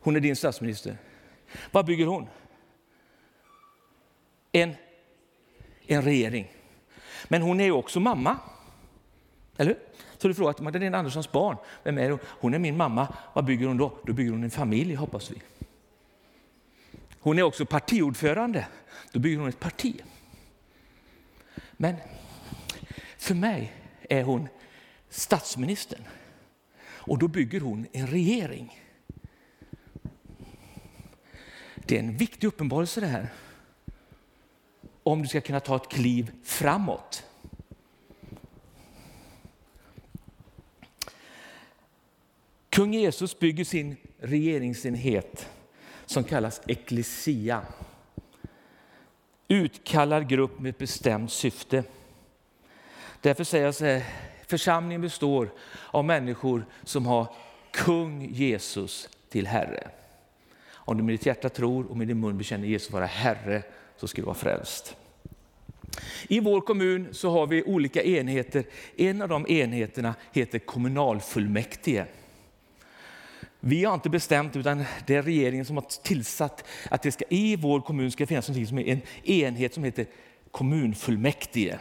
Hon 0.00 0.16
är 0.16 0.20
din 0.20 0.36
statsminister. 0.36 0.96
Vad 1.70 1.86
bygger 1.86 2.06
hon? 2.06 2.28
En, 4.52 4.74
en 5.86 6.02
regering. 6.02 6.52
Men 7.24 7.42
hon 7.42 7.60
är 7.60 7.64
ju 7.64 7.72
också 7.72 8.00
mamma. 8.00 8.36
Eller 9.56 9.74
hur? 9.74 9.86
Så 10.26 10.28
du 10.28 10.34
frågar 10.34 10.50
att 10.50 10.60
Magdalena 10.60 10.98
Anderssons 10.98 11.32
barn, 11.32 11.56
vem 11.82 11.98
är 11.98 12.10
hon? 12.10 12.18
Hon 12.24 12.54
är 12.54 12.58
min 12.58 12.76
mamma. 12.76 13.14
Vad 13.32 13.44
bygger 13.44 13.66
hon 13.66 13.76
då? 13.76 13.98
Då 14.04 14.12
bygger 14.12 14.30
hon 14.30 14.44
en 14.44 14.50
familj 14.50 14.94
hoppas 14.94 15.30
vi. 15.30 15.42
Hon 17.20 17.38
är 17.38 17.42
också 17.42 17.66
partiordförande. 17.66 18.66
Då 19.12 19.18
bygger 19.18 19.38
hon 19.38 19.48
ett 19.48 19.60
parti. 19.60 20.02
Men 21.72 21.96
för 23.18 23.34
mig 23.34 23.72
är 24.08 24.22
hon 24.22 24.48
statsministern. 25.08 26.02
Och 26.84 27.18
då 27.18 27.28
bygger 27.28 27.60
hon 27.60 27.86
en 27.92 28.06
regering. 28.06 28.80
Det 31.74 31.96
är 31.96 32.00
en 32.00 32.16
viktig 32.16 32.46
uppenbarelse 32.46 33.00
det 33.00 33.06
här. 33.06 33.28
Om 35.02 35.22
du 35.22 35.28
ska 35.28 35.40
kunna 35.40 35.60
ta 35.60 35.76
ett 35.76 35.88
kliv 35.88 36.32
framåt. 36.44 37.24
Kung 42.76 42.94
Jesus 42.94 43.38
bygger 43.38 43.64
sin 43.64 43.96
regeringsenhet 44.18 45.48
som 46.06 46.24
kallas 46.24 46.60
eklesia. 46.66 47.62
Utkallad 49.48 50.28
grupp 50.28 50.60
med 50.60 50.70
ett 50.70 50.78
bestämt 50.78 51.32
syfte. 51.32 51.84
Därför 53.20 53.44
säger 53.44 53.64
jag 53.64 53.74
så 53.74 53.84
här, 53.84 54.02
församlingen 54.46 55.00
består 55.00 55.52
av 55.86 56.04
människor 56.04 56.66
som 56.84 57.06
har 57.06 57.34
kung 57.70 58.28
Jesus 58.32 59.08
till 59.28 59.46
Herre. 59.46 59.88
Om 60.72 60.96
du 60.96 61.02
med 61.02 61.14
ditt 61.14 61.26
hjärta 61.26 61.48
tror 61.48 61.90
och 61.90 61.96
med 61.96 62.08
din 62.08 62.20
mun 62.20 62.38
bekänner 62.38 62.66
Jesus 62.66 62.90
vara 62.90 63.06
Herre 63.06 63.62
så 63.96 64.08
ska 64.08 64.22
du 64.22 64.26
vara 64.26 64.34
frälst. 64.34 64.96
I 66.28 66.40
vår 66.40 66.60
kommun 66.60 67.08
så 67.12 67.30
har 67.30 67.46
vi 67.46 67.62
olika 67.62 68.02
enheter. 68.02 68.64
En 68.96 69.22
av 69.22 69.28
de 69.28 69.46
enheterna 69.48 70.14
heter 70.32 70.58
kommunalfullmäktige. 70.58 72.06
Vi 73.60 73.84
har 73.84 73.94
inte 73.94 74.10
bestämt, 74.10 74.56
utan 74.56 74.84
det 75.06 75.14
är 75.14 75.22
regeringen 75.22 75.64
som 75.64 75.76
har 75.76 75.84
tillsatt 76.02 76.64
att 76.90 77.02
det 77.02 77.12
ska, 77.12 77.24
i 77.28 77.56
vår 77.56 77.80
kommun 77.80 78.10
ska 78.10 78.26
finnas 78.26 78.46
som 78.46 78.78
är 78.78 78.88
en 78.88 79.00
enhet 79.24 79.74
som 79.74 79.84
heter 79.84 80.06
kommunfullmäktige. 80.50 81.78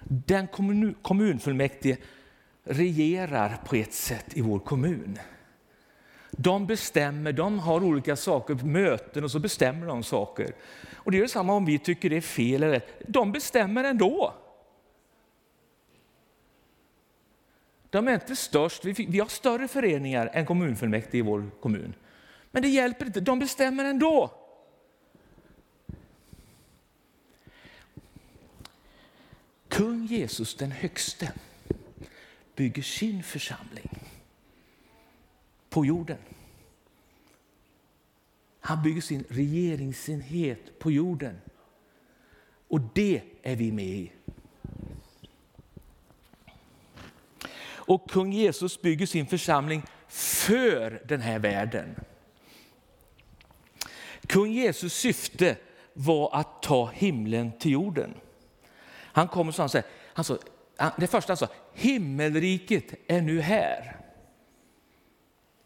Den 0.00 0.46
kommun, 0.46 0.94
kommunfullmäktige 1.02 1.96
regerar 2.64 3.56
på 3.66 3.76
ett 3.76 3.92
sätt 3.92 4.26
i 4.34 4.40
vår 4.40 4.58
kommun. 4.58 5.18
De 6.30 6.66
bestämmer, 6.66 7.32
de 7.32 7.58
har 7.58 7.84
olika 7.84 8.16
saker, 8.16 8.54
möten 8.54 9.24
och 9.24 9.30
så 9.30 9.38
bestämmer 9.38 9.86
de 9.86 10.02
saker. 10.02 10.52
Och 10.94 11.10
det 11.10 11.18
är 11.18 11.22
detsamma 11.22 11.52
om 11.52 11.64
vi 11.64 11.78
tycker 11.78 12.10
det 12.10 12.16
är 12.16 12.20
fel 12.20 12.62
eller 12.62 12.72
rätt. 12.72 13.02
De 13.06 13.32
bestämmer 13.32 13.84
ändå. 13.84 14.34
De 17.90 18.08
är 18.08 18.14
inte 18.14 18.36
störst, 18.36 18.84
vi, 18.84 18.92
vi 18.92 19.18
har 19.18 19.26
större 19.26 19.68
föreningar 19.68 20.30
än 20.32 20.46
kommunfullmäktige 20.46 21.18
i 21.18 21.22
vår 21.22 21.50
kommun. 21.60 21.94
Men 22.50 22.62
det 22.62 22.68
hjälper 22.68 23.06
inte, 23.06 23.20
de 23.20 23.38
bestämmer 23.38 23.84
ändå. 23.84 24.34
Kung 29.68 30.06
Jesus 30.06 30.56
den 30.56 30.70
högste 30.70 31.32
bygger 32.56 32.82
sin 32.82 33.22
församling 33.22 33.98
på 35.68 35.86
jorden. 35.86 36.18
Han 38.60 38.82
bygger 38.82 39.00
sin 39.00 39.24
regeringsenhet 39.28 40.78
på 40.78 40.90
jorden. 40.90 41.40
Och 42.68 42.80
det 42.94 43.22
är 43.42 43.56
vi 43.56 43.72
med 43.72 43.86
i. 43.86 44.12
Och 47.90 48.10
kung 48.10 48.32
Jesus 48.32 48.82
bygger 48.82 49.06
sin 49.06 49.26
församling 49.26 49.82
för 50.08 51.02
den 51.04 51.20
här 51.20 51.38
världen. 51.38 52.00
Kung 54.26 54.52
Jesus 54.52 54.94
syfte 54.94 55.56
var 55.92 56.34
att 56.34 56.62
ta 56.62 56.90
himlen 56.90 57.52
till 57.58 57.72
jorden. 57.72 58.14
Han 58.92 59.28
kom 59.28 59.48
och 59.48 59.54
sa, 59.54 59.68
han 60.12 60.24
sa 60.24 60.38
det 60.96 61.06
första 61.06 61.30
han 61.30 61.36
sa, 61.36 61.48
himmelriket 61.74 62.84
är 63.06 63.20
nu 63.20 63.40
här. 63.40 63.96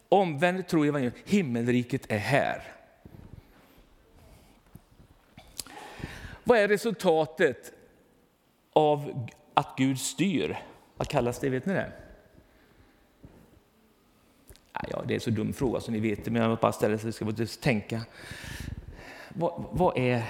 Omvänd 0.09 0.67
tro 0.67 0.83
evangeliet, 0.83 1.15
himmelriket 1.25 2.11
är 2.11 2.17
här. 2.17 2.63
Vad 6.43 6.57
är 6.57 6.67
resultatet 6.67 7.71
av 8.73 9.27
att 9.53 9.73
Gud 9.77 9.99
styr? 9.99 10.59
Vad 10.97 11.07
kallas 11.07 11.39
det? 11.39 11.49
Vet 11.49 11.65
ni 11.65 11.73
det? 11.73 11.91
Ja, 14.89 15.03
det 15.07 15.13
är 15.13 15.15
en 15.15 15.21
så 15.21 15.29
dum 15.29 15.53
fråga 15.53 15.79
som 15.79 15.93
ni 15.93 15.99
vet, 15.99 16.25
men 16.25 16.41
jag 16.41 16.59
bara 16.59 16.71
ställer 16.71 16.97
så 16.97 17.11
ska 17.11 17.25
bara 17.25 17.45
tänka. 17.45 18.05
Vad, 19.29 19.65
vad, 19.71 19.97
är, 19.97 20.23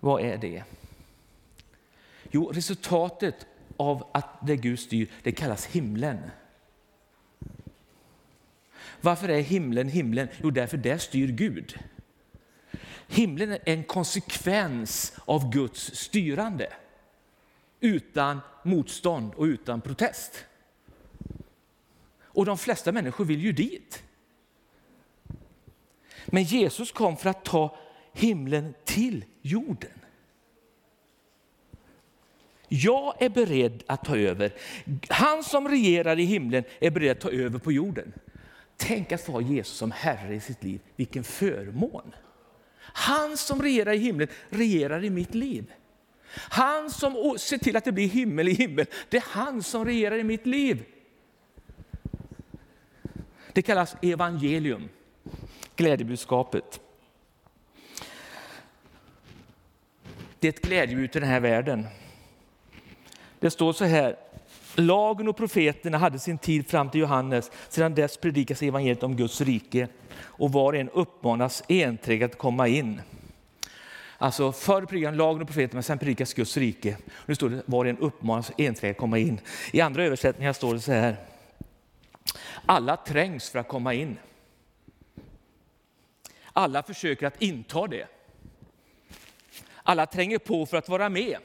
vad 0.00 0.20
är 0.20 0.36
det? 0.36 0.64
Jo, 2.30 2.50
resultatet 2.54 3.46
av 3.76 4.06
att 4.12 4.46
det 4.46 4.56
Gud 4.56 4.78
styr, 4.78 5.10
det 5.22 5.32
kallas 5.32 5.66
himlen. 5.66 6.18
Varför 9.00 9.28
är 9.28 9.40
himlen 9.40 9.88
himlen? 9.88 10.28
Jo, 10.42 10.50
därför 10.50 10.76
där 10.76 10.98
styr 10.98 11.28
Gud. 11.28 11.78
Himlen 13.08 13.52
är 13.52 13.58
en 13.64 13.84
konsekvens 13.84 15.14
av 15.24 15.52
Guds 15.52 15.94
styrande. 15.94 16.72
Utan 17.80 18.40
motstånd 18.62 19.34
och 19.34 19.44
utan 19.44 19.80
protest. 19.80 20.44
Och 22.34 22.44
de 22.44 22.58
flesta 22.58 22.92
människor 22.92 23.24
vill 23.24 23.40
ju 23.40 23.52
dit. 23.52 24.02
Men 26.26 26.42
Jesus 26.42 26.92
kom 26.92 27.16
för 27.16 27.30
att 27.30 27.44
ta 27.44 27.76
himlen 28.12 28.74
till 28.84 29.24
jorden. 29.42 29.90
Jag 32.68 33.22
är 33.22 33.28
beredd 33.28 33.82
att 33.86 34.04
ta 34.04 34.16
över. 34.16 34.52
Han 35.08 35.44
som 35.44 35.68
regerar 35.68 36.18
i 36.18 36.24
himlen 36.24 36.64
är 36.80 36.90
beredd 36.90 37.10
att 37.10 37.20
ta 37.20 37.30
över 37.30 37.58
på 37.58 37.72
jorden. 37.72 38.12
Tänk 38.76 39.12
att 39.12 39.20
få 39.20 39.32
ha 39.32 39.40
Jesus 39.40 39.76
som 39.76 39.90
Herre 39.90 40.34
i 40.34 40.40
sitt 40.40 40.64
liv. 40.64 40.80
Vilken 40.96 41.24
förmån! 41.24 42.14
Han 42.78 43.36
som 43.36 43.62
regerar 43.62 43.92
i 43.92 43.98
himlen 43.98 44.28
regerar 44.48 45.04
i 45.04 45.10
mitt 45.10 45.34
liv. 45.34 45.72
Han 46.34 46.90
som 46.90 47.36
ser 47.38 47.58
till 47.58 47.76
att 47.76 47.84
det 47.84 47.92
blir 47.92 48.08
himmel 48.08 48.48
i 48.48 48.52
himmel, 48.52 48.86
det 49.08 49.16
är 49.16 49.24
han 49.26 49.62
som 49.62 49.84
regerar 49.84 50.18
i 50.18 50.24
mitt 50.24 50.46
liv. 50.46 50.84
Det 53.52 53.62
kallas 53.62 53.96
evangelium, 54.02 54.88
glädjebudskapet. 55.76 56.80
Det 60.38 60.48
är 60.48 60.52
ett 60.52 60.62
glädjebud 60.62 61.12
till 61.12 61.20
den 61.20 61.30
här 61.30 61.40
världen. 61.40 61.86
Det 63.40 63.50
står 63.50 63.72
så 63.72 63.84
här, 63.84 64.16
lagen 64.74 65.28
och 65.28 65.36
profeterna 65.36 65.98
hade 65.98 66.18
sin 66.18 66.38
tid 66.38 66.66
fram 66.66 66.90
till 66.90 67.00
Johannes. 67.00 67.50
Sedan 67.68 67.94
dess 67.94 68.16
predikas 68.16 68.62
evangeliet 68.62 69.02
om 69.02 69.16
Guds 69.16 69.40
rike 69.40 69.88
och 70.14 70.52
var 70.52 70.72
och 70.72 70.78
en 70.78 70.88
uppmanas 70.88 71.62
enträget 71.68 72.30
att 72.30 72.38
komma 72.38 72.68
in. 72.68 73.00
Alltså 74.18 74.52
förr 74.52 74.86
predikade 74.86 75.16
lagen 75.16 75.42
och 75.42 75.48
profeterna, 75.48 75.76
men 75.76 75.82
sen 75.82 75.98
predikas 75.98 76.34
Guds 76.34 76.56
rike. 76.56 76.96
Nu 77.26 77.34
står 77.34 77.50
det 77.50 77.62
var 77.66 77.84
och 77.84 77.90
en 77.90 77.98
uppmanas 77.98 78.52
enträget 78.58 78.96
att 78.96 79.00
komma 79.00 79.18
in. 79.18 79.40
I 79.72 79.80
andra 79.80 80.04
översättningar 80.04 80.52
står 80.52 80.74
det 80.74 80.80
så 80.80 80.92
här, 80.92 81.16
alla 82.66 82.96
trängs 82.96 83.50
för 83.50 83.58
att 83.58 83.68
komma 83.68 83.94
in. 83.94 84.18
Alla 86.52 86.82
försöker 86.82 87.26
att 87.26 87.42
inta 87.42 87.86
det. 87.86 88.06
Alla 89.82 90.06
tränger 90.06 90.38
på 90.38 90.66
för 90.66 90.76
att 90.76 90.88
vara 90.88 91.08
med. 91.08 91.38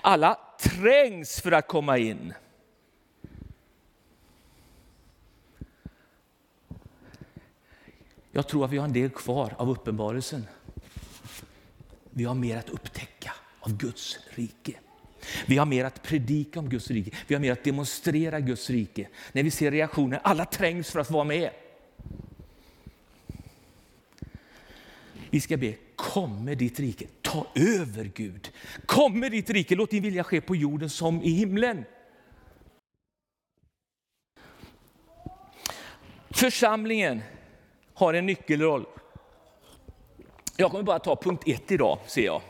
Alla 0.00 0.38
trängs 0.60 1.40
för 1.40 1.52
att 1.52 1.68
komma 1.68 1.98
in. 1.98 2.34
Jag 8.30 8.48
tror 8.48 8.64
att 8.64 8.70
vi 8.70 8.78
har 8.78 8.84
en 8.84 8.92
del 8.92 9.10
kvar 9.10 9.54
av 9.58 9.70
uppenbarelsen. 9.70 10.46
Vi 12.10 12.24
har 12.24 12.34
mer 12.34 12.56
att 12.56 12.68
upptäcka 12.68 13.32
av 13.60 13.76
Guds 13.76 14.18
rike. 14.30 14.78
Vi 15.46 15.58
har 15.58 15.66
mer 15.66 15.84
att 15.84 16.02
predika 16.02 16.60
om 16.60 16.68
Guds 16.68 16.90
rike, 16.90 17.10
vi 17.26 17.34
har 17.34 17.40
mer 17.40 17.52
att 17.52 17.64
demonstrera 17.64 18.40
Guds 18.40 18.70
rike. 18.70 19.08
När 19.32 19.42
vi 19.42 19.50
ser 19.50 19.70
reaktioner, 19.70 20.20
alla 20.24 20.44
trängs 20.44 20.90
för 20.90 21.00
att 21.00 21.10
vara 21.10 21.24
med. 21.24 21.50
Vi 25.30 25.40
ska 25.40 25.56
be, 25.56 25.74
kom 25.96 26.44
med 26.44 26.58
ditt 26.58 26.80
rike, 26.80 27.06
ta 27.22 27.46
över 27.54 28.04
Gud. 28.14 28.50
Kom 28.86 29.20
med 29.20 29.32
ditt 29.32 29.50
rike, 29.50 29.74
låt 29.74 29.90
din 29.90 30.02
vilja 30.02 30.24
ske 30.24 30.40
på 30.40 30.56
jorden 30.56 30.90
som 30.90 31.22
i 31.22 31.30
himlen. 31.30 31.84
Församlingen 36.30 37.22
har 37.94 38.14
en 38.14 38.26
nyckelroll. 38.26 38.86
Jag 40.56 40.70
kommer 40.70 40.84
bara 40.84 40.98
ta 40.98 41.16
punkt 41.16 41.42
ett 41.46 41.72
idag, 41.72 41.98
ser 42.06 42.24
jag. 42.24 42.42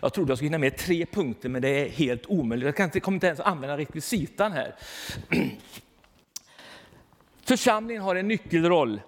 Jag 0.00 0.12
trodde 0.12 0.30
jag 0.30 0.38
skulle 0.38 0.46
hinna 0.46 0.58
med 0.58 0.76
tre 0.76 1.06
punkter, 1.06 1.48
men 1.48 1.62
det 1.62 1.68
är 1.68 1.88
helt 1.88 2.26
omöjligt. 2.26 2.66
Jag 2.66 2.76
kan 2.76 2.84
inte, 2.84 3.00
kommer 3.00 3.16
inte 3.16 3.26
ens 3.26 3.40
använda 3.40 3.76
rekvisitan 3.76 4.52
här. 4.52 4.74
Församlingen 7.42 8.02
har 8.02 8.16
en 8.16 8.28
nyckelroll 8.28 9.00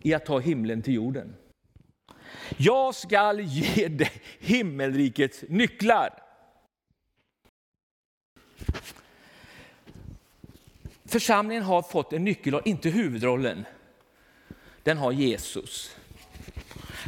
i 0.00 0.14
att 0.14 0.26
ta 0.26 0.38
himlen 0.38 0.82
till 0.82 0.94
jorden. 0.94 1.34
Jag 2.56 2.94
skall 2.94 3.40
ge 3.40 3.88
dig 3.88 4.12
himmelrikets 4.40 5.44
nycklar. 5.48 6.22
Församlingen 11.04 11.62
har 11.62 11.82
fått 11.82 12.12
en 12.12 12.24
nyckelroll, 12.24 12.62
inte 12.64 12.88
huvudrollen. 12.88 13.64
Den 14.82 14.98
har 14.98 15.12
Jesus. 15.12 15.96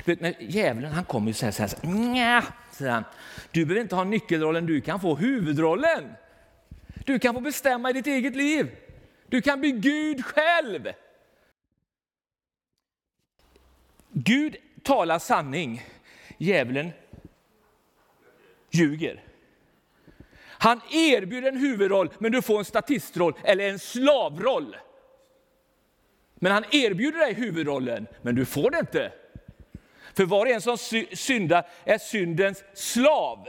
Vet, 0.05 0.21
när 0.21 0.35
djävulen 0.41 0.93
han 0.93 1.05
kommer 1.05 1.31
och 1.31 1.37
säger 1.37 1.53
så 1.53 1.63
här, 1.63 1.71
Nja, 1.83 2.45
säger 2.75 2.93
han, 2.93 3.05
du 3.53 3.65
behöver 3.65 3.83
inte 3.83 3.95
ha 3.95 4.05
nyckelrollen, 4.05 4.67
du 4.67 4.81
kan 4.81 5.01
få 5.01 5.17
huvudrollen. 5.17 6.13
Du 7.05 7.19
kan 7.19 7.35
få 7.35 7.41
bestämma 7.41 7.91
i 7.91 7.93
ditt 7.93 8.07
eget 8.07 8.37
liv. 8.37 8.77
Du 9.27 9.43
kan 9.43 9.61
bli 9.61 9.73
Gud 9.73 10.25
själv. 10.25 10.93
Gud 14.13 14.57
talar 14.83 15.19
sanning. 15.19 15.83
Djävulen 16.39 16.91
ljuger. 18.71 19.23
Han 20.47 20.81
erbjuder 20.91 21.49
en 21.49 21.57
huvudroll, 21.57 22.11
men 22.19 22.33
du 22.33 22.43
får 22.43 22.59
en 22.59 22.65
statistroll 22.65 23.35
eller 23.45 23.69
en 23.69 23.79
slavroll. 23.79 24.77
Men 26.35 26.53
han 26.53 26.65
erbjuder 26.71 27.19
dig 27.19 27.35
huvudrollen, 27.35 28.07
men 28.23 28.35
du 28.35 28.45
får 28.45 28.71
det 28.71 28.79
inte. 28.79 29.13
För 30.17 30.25
var 30.25 30.47
och 30.47 30.53
en 30.53 30.61
som 30.61 30.79
syndar 31.13 31.67
är 31.85 31.99
syndens 31.99 32.65
slav. 32.75 33.49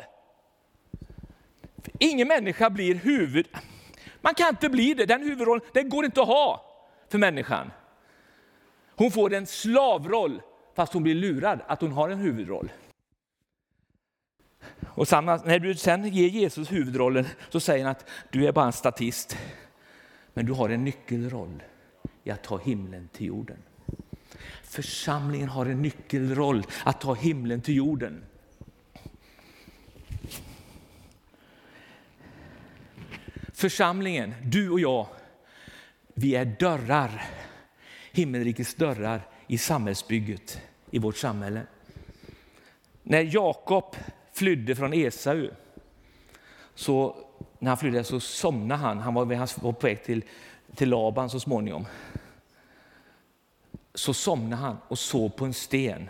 Ingen 1.99 2.27
människa 2.27 2.69
blir 2.69 2.95
huvud... 2.95 3.47
Man 4.21 4.35
kan 4.35 4.49
inte 4.49 4.69
bli 4.69 4.93
det. 4.93 5.05
Den 5.05 5.23
huvudrollen 5.23 5.65
den 5.73 5.89
går 5.89 6.05
inte 6.05 6.21
att 6.21 6.27
ha 6.27 6.65
för 7.09 7.17
människan. 7.17 7.71
Hon 8.95 9.11
får 9.11 9.33
en 9.33 9.45
slavroll 9.45 10.41
fast 10.75 10.93
hon 10.93 11.03
blir 11.03 11.15
lurad 11.15 11.59
att 11.67 11.81
hon 11.81 11.91
har 11.91 12.09
en 12.09 12.17
huvudroll. 12.17 12.71
Och 14.87 15.07
samma, 15.07 15.35
när 15.35 15.59
du 15.59 15.75
sen 15.75 16.07
ger 16.07 16.27
Jesus 16.27 16.71
huvudrollen 16.71 17.25
så 17.49 17.59
säger 17.59 17.85
han 17.85 17.91
att 17.91 18.09
du 18.31 18.47
är 18.47 18.51
bara 18.51 18.65
en 18.65 18.73
statist. 18.73 19.37
Men 20.33 20.45
du 20.45 20.53
har 20.53 20.69
en 20.69 20.83
nyckelroll 20.83 21.63
i 22.23 22.31
att 22.31 22.43
ta 22.43 22.57
himlen 22.57 23.09
till 23.13 23.27
jorden. 23.27 23.57
Församlingen 24.75 25.49
har 25.49 25.65
en 25.65 25.81
nyckelroll 25.81 26.65
att 26.83 27.01
ta 27.01 27.13
himlen 27.13 27.61
till 27.61 27.75
jorden. 27.75 28.23
Församlingen, 33.53 34.33
du 34.43 34.69
och 34.69 34.79
jag, 34.79 35.07
vi 36.13 36.35
är 36.35 36.45
dörrar, 36.59 37.25
himmelrikets 38.11 38.75
dörrar 38.75 39.27
i 39.47 39.57
samhällsbygget 39.57 40.61
i 40.91 40.99
vårt 40.99 41.17
samhälle. 41.17 41.61
När 43.03 43.35
Jakob 43.35 43.95
flydde 44.33 44.75
från 44.75 44.93
Esau, 44.93 45.49
så 46.73 47.17
när 47.59 47.69
han 47.69 47.77
flydde 47.77 48.03
så 48.03 48.19
somnade 48.19 48.81
han. 48.81 48.99
Han 48.99 49.13
var, 49.13 49.35
han 49.35 49.47
var 49.61 49.71
på 49.71 49.87
väg 49.87 50.03
till, 50.03 50.23
till 50.75 50.89
Laban 50.89 51.29
så 51.29 51.39
småningom. 51.39 51.85
Så 53.95 54.13
somnade 54.13 54.61
han 54.61 54.77
och 54.87 54.99
sov 54.99 55.29
på 55.29 55.45
en 55.45 55.53
sten. 55.53 56.09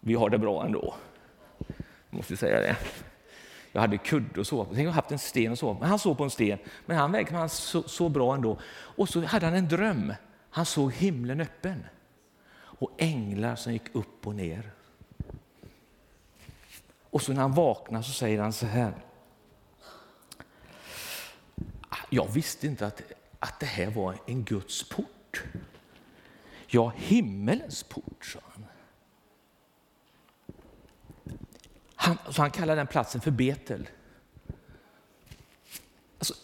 Vi 0.00 0.14
har 0.14 0.30
det 0.30 0.38
bra 0.38 0.64
ändå, 0.64 0.94
jag 2.10 2.16
måste 2.16 2.36
säga 2.36 2.60
det. 2.60 2.76
Jag 3.72 3.80
hade 3.80 3.98
kudde 3.98 4.40
och 4.40 4.46
sova 4.46 4.64
på. 4.64 4.74
Tänk, 4.74 4.88
jag 4.88 4.92
haft 4.92 5.12
en 5.12 5.18
sten 5.18 5.52
och 5.52 5.58
sova 5.58 5.80
Men 5.80 5.88
han 5.88 5.98
sov 5.98 6.14
på 6.14 6.24
en 6.24 6.30
sten. 6.30 6.58
Men 6.86 6.96
han 6.96 7.12
verkade 7.12 7.48
så, 7.48 7.82
så 7.82 8.08
bra 8.08 8.34
ändå. 8.34 8.58
Och 8.68 9.08
så 9.08 9.24
hade 9.24 9.46
han 9.46 9.54
en 9.54 9.68
dröm. 9.68 10.14
Han 10.50 10.66
såg 10.66 10.92
himlen 10.92 11.40
öppen 11.40 11.84
och 12.58 12.90
änglar 12.98 13.56
som 13.56 13.72
gick 13.72 13.94
upp 13.94 14.26
och 14.26 14.34
ner. 14.34 14.70
Och 17.10 17.22
så 17.22 17.32
när 17.32 17.40
han 17.40 17.54
vaknar 17.54 18.02
så 18.02 18.12
säger 18.12 18.40
han 18.40 18.52
så 18.52 18.66
här. 18.66 18.94
Ah, 21.88 21.96
jag 22.10 22.28
visste 22.32 22.66
inte 22.66 22.86
att, 22.86 23.02
att 23.38 23.60
det 23.60 23.66
här 23.66 23.90
var 23.90 24.16
en 24.26 24.44
Guds 24.44 24.88
port. 24.88 25.42
Ja, 26.76 26.92
himmelens 26.96 27.82
port, 27.82 28.24
sa 28.24 28.38
han. 28.42 28.66
han 31.94 32.18
så 32.30 32.42
han 32.42 32.50
kallar 32.50 32.76
den 32.76 32.86
platsen 32.86 33.20
för 33.20 33.30
Betel. 33.30 33.88
Alltså, 36.18 36.34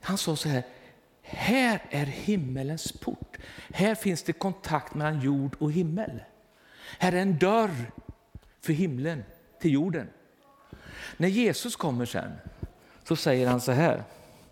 han 0.00 0.18
sa 0.18 0.36
så 0.36 0.48
här, 0.48 0.62
här 1.22 1.86
är 1.90 2.06
himmelens 2.06 2.92
port. 2.92 3.36
Här 3.72 3.94
finns 3.94 4.22
det 4.22 4.32
kontakt 4.32 4.94
mellan 4.94 5.20
jord 5.20 5.56
och 5.60 5.72
himmel. 5.72 6.20
Här 6.98 7.12
är 7.12 7.22
en 7.22 7.38
dörr 7.38 7.92
för 8.60 8.72
himlen 8.72 9.24
till 9.60 9.72
jorden. 9.72 10.08
När 11.16 11.28
Jesus 11.28 11.76
kommer 11.76 12.06
sen 12.06 12.32
så 13.04 13.16
säger 13.16 13.46
han 13.46 13.60
så 13.60 13.72
här 13.72 14.04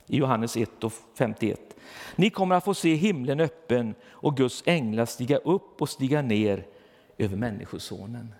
i 0.06 0.16
Johannes 0.16 0.56
1 0.56 0.84
och 0.84 0.92
51. 1.14 1.65
Ni 2.16 2.30
kommer 2.30 2.54
att 2.54 2.64
få 2.64 2.74
se 2.74 2.94
himlen 2.94 3.40
öppen 3.40 3.94
och 4.04 4.36
Guds 4.36 4.62
änglar 4.66 5.06
stiga 5.06 5.36
upp 5.36 5.82
och 5.82 5.88
stiga 5.88 6.22
ner 6.22 6.66
över 7.18 7.36
Människosonen. 7.36 8.34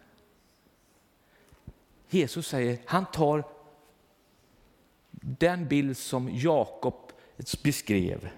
Jesus 2.09 2.49
säger, 2.49 2.79
han 2.85 3.07
tar 3.07 3.45
den 5.11 5.69
bild 5.69 5.97
som 5.97 6.29
Jakob 6.33 7.13
beskrev 7.63 8.29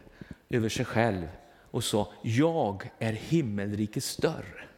över 0.48 0.68
sig 0.68 0.84
själv 0.84 1.28
och 1.70 1.84
sa, 1.84 2.12
jag 2.22 2.90
är 2.98 3.12
himmelrikets 3.12 4.16
dörr. 4.16 4.68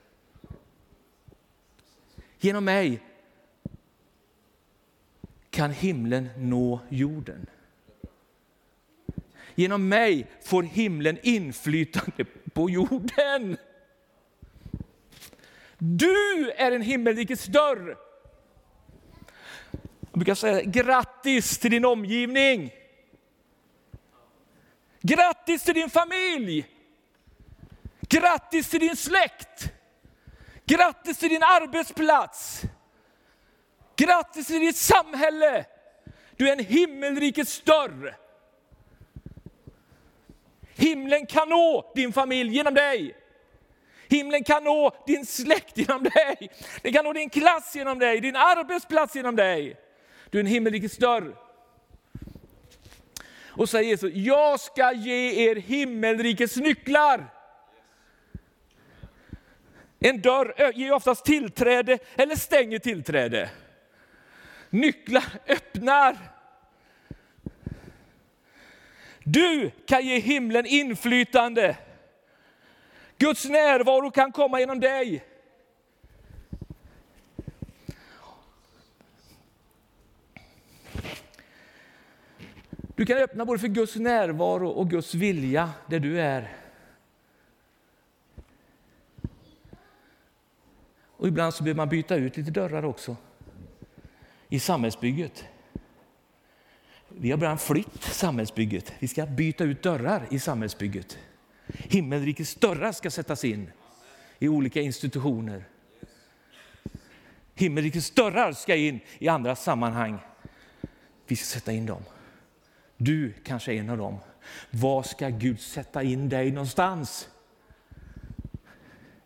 Genom 2.38 2.64
mig 2.64 3.02
kan 5.50 5.70
himlen 5.70 6.28
nå 6.36 6.80
jorden. 6.88 7.46
Genom 9.54 9.88
mig 9.88 10.26
får 10.44 10.62
himlen 10.62 11.18
inflytande 11.22 12.24
på 12.54 12.70
jorden. 12.70 13.56
Du 15.78 16.50
är 16.50 16.72
en 16.72 16.82
himmelrikets 16.82 17.44
dörr. 17.44 17.96
Jag 20.00 20.12
brukar 20.12 20.34
säga 20.34 20.62
grattis 20.62 21.58
till 21.58 21.70
din 21.70 21.84
omgivning. 21.84 22.72
Grattis 25.02 25.64
till 25.64 25.74
din 25.74 25.90
familj. 25.90 26.66
Grattis 28.00 28.70
till 28.70 28.80
din 28.80 28.96
släkt. 28.96 29.72
Grattis 30.64 31.18
till 31.18 31.28
din 31.28 31.42
arbetsplats. 31.42 32.62
Grattis 33.96 34.46
till 34.46 34.60
ditt 34.60 34.76
samhälle. 34.76 35.64
Du 36.36 36.48
är 36.48 36.52
en 36.52 36.64
himmelrikets 36.64 37.60
dörr. 37.60 38.16
Himlen 40.74 41.26
kan 41.26 41.48
nå 41.48 41.92
din 41.94 42.12
familj 42.12 42.54
genom 42.54 42.74
dig. 42.74 43.16
Himlen 44.08 44.44
kan 44.44 44.64
nå 44.64 44.96
din 45.06 45.26
släkt 45.26 45.78
genom 45.78 46.02
dig. 46.02 46.50
Den 46.82 46.92
kan 46.92 47.04
nå 47.04 47.12
din 47.12 47.30
klass 47.30 47.76
genom 47.76 47.98
dig, 47.98 48.20
din 48.20 48.36
arbetsplats 48.36 49.16
genom 49.16 49.36
dig. 49.36 49.76
Du 50.30 50.38
är 50.38 50.40
en 50.40 50.46
himmelrikets 50.46 50.96
dörr. 50.96 51.36
Och 53.46 53.68
säger 53.68 53.90
Jesus, 53.90 54.12
jag 54.14 54.60
ska 54.60 54.92
ge 54.92 55.48
er 55.50 55.56
himmelrikets 55.56 56.56
nycklar. 56.56 57.34
En 59.98 60.20
dörr 60.20 60.72
ger 60.74 60.92
oftast 60.92 61.24
tillträde 61.24 61.98
eller 62.16 62.36
stänger 62.36 62.78
tillträde. 62.78 63.50
Nycklar 64.70 65.24
öppnar. 65.46 66.16
Du 69.32 69.70
kan 69.86 70.06
ge 70.06 70.18
himlen 70.18 70.66
inflytande. 70.66 71.76
Guds 73.18 73.44
närvaro 73.44 74.10
kan 74.10 74.32
komma 74.32 74.60
genom 74.60 74.80
dig. 74.80 75.24
Du 82.96 83.06
kan 83.06 83.18
öppna 83.18 83.44
både 83.44 83.58
för 83.58 83.68
Guds 83.68 83.96
närvaro 83.96 84.68
och 84.68 84.90
Guds 84.90 85.14
vilja 85.14 85.70
där 85.86 86.00
du 86.00 86.20
är. 86.20 86.52
Och 91.06 91.28
ibland 91.28 91.54
så 91.54 91.62
behöver 91.62 91.76
man 91.76 91.88
byta 91.88 92.16
ut 92.16 92.36
lite 92.36 92.50
dörrar 92.50 92.84
också 92.84 93.16
i 94.48 94.60
samhällsbygget. 94.60 95.44
Vi 97.18 97.30
har 97.30 97.38
börjat 97.38 97.62
flytt 97.62 98.02
samhällsbygget. 98.02 98.92
Vi 98.98 99.08
ska 99.08 99.26
byta 99.26 99.64
ut 99.64 99.82
dörrar 99.82 100.26
i 100.30 100.38
samhällsbygget. 100.38 101.18
Himmelrikets 101.66 102.54
dörrar 102.54 102.92
ska 102.92 103.10
sättas 103.10 103.44
in 103.44 103.70
i 104.38 104.48
olika 104.48 104.80
institutioner. 104.80 105.64
Himmelrikets 107.54 108.10
dörrar 108.10 108.52
ska 108.52 108.76
in 108.76 109.00
i 109.18 109.28
andra 109.28 109.56
sammanhang. 109.56 110.18
Vi 111.26 111.36
ska 111.36 111.44
sätta 111.44 111.72
in 111.72 111.86
dem. 111.86 112.02
Du 112.96 113.32
kanske 113.44 113.72
är 113.72 113.76
en 113.76 113.90
av 113.90 113.98
dem. 113.98 114.18
Var 114.70 115.02
ska 115.02 115.28
Gud 115.28 115.60
sätta 115.60 116.02
in 116.02 116.28
dig 116.28 116.50
någonstans? 116.50 117.28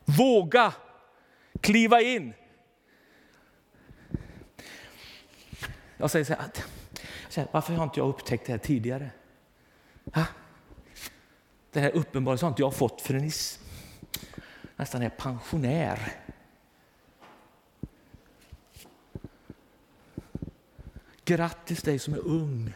Våga 0.05 0.73
kliva 1.61 2.01
in. 2.01 2.35
Jag 5.97 6.11
säger 6.11 6.25
så 6.25 6.33
här, 6.33 6.51
varför 7.53 7.75
har 7.75 7.85
inte 7.85 8.01
jag 8.01 8.09
upptäckt 8.09 8.47
det 8.47 8.53
här 8.53 8.59
tidigare? 8.59 9.11
Ha? 10.13 10.25
Den 11.71 11.83
här 11.83 11.91
uppenbarelsen 11.91 12.47
har 12.47 12.51
inte 12.51 12.63
jag 12.63 12.75
fått 12.75 13.01
förrän 13.01 13.31
nästan 14.77 15.03
är 15.03 15.09
pensionär. 15.09 16.13
Grattis 21.25 21.83
dig 21.83 21.99
som 21.99 22.15
är 22.15 22.27
ung. 22.27 22.73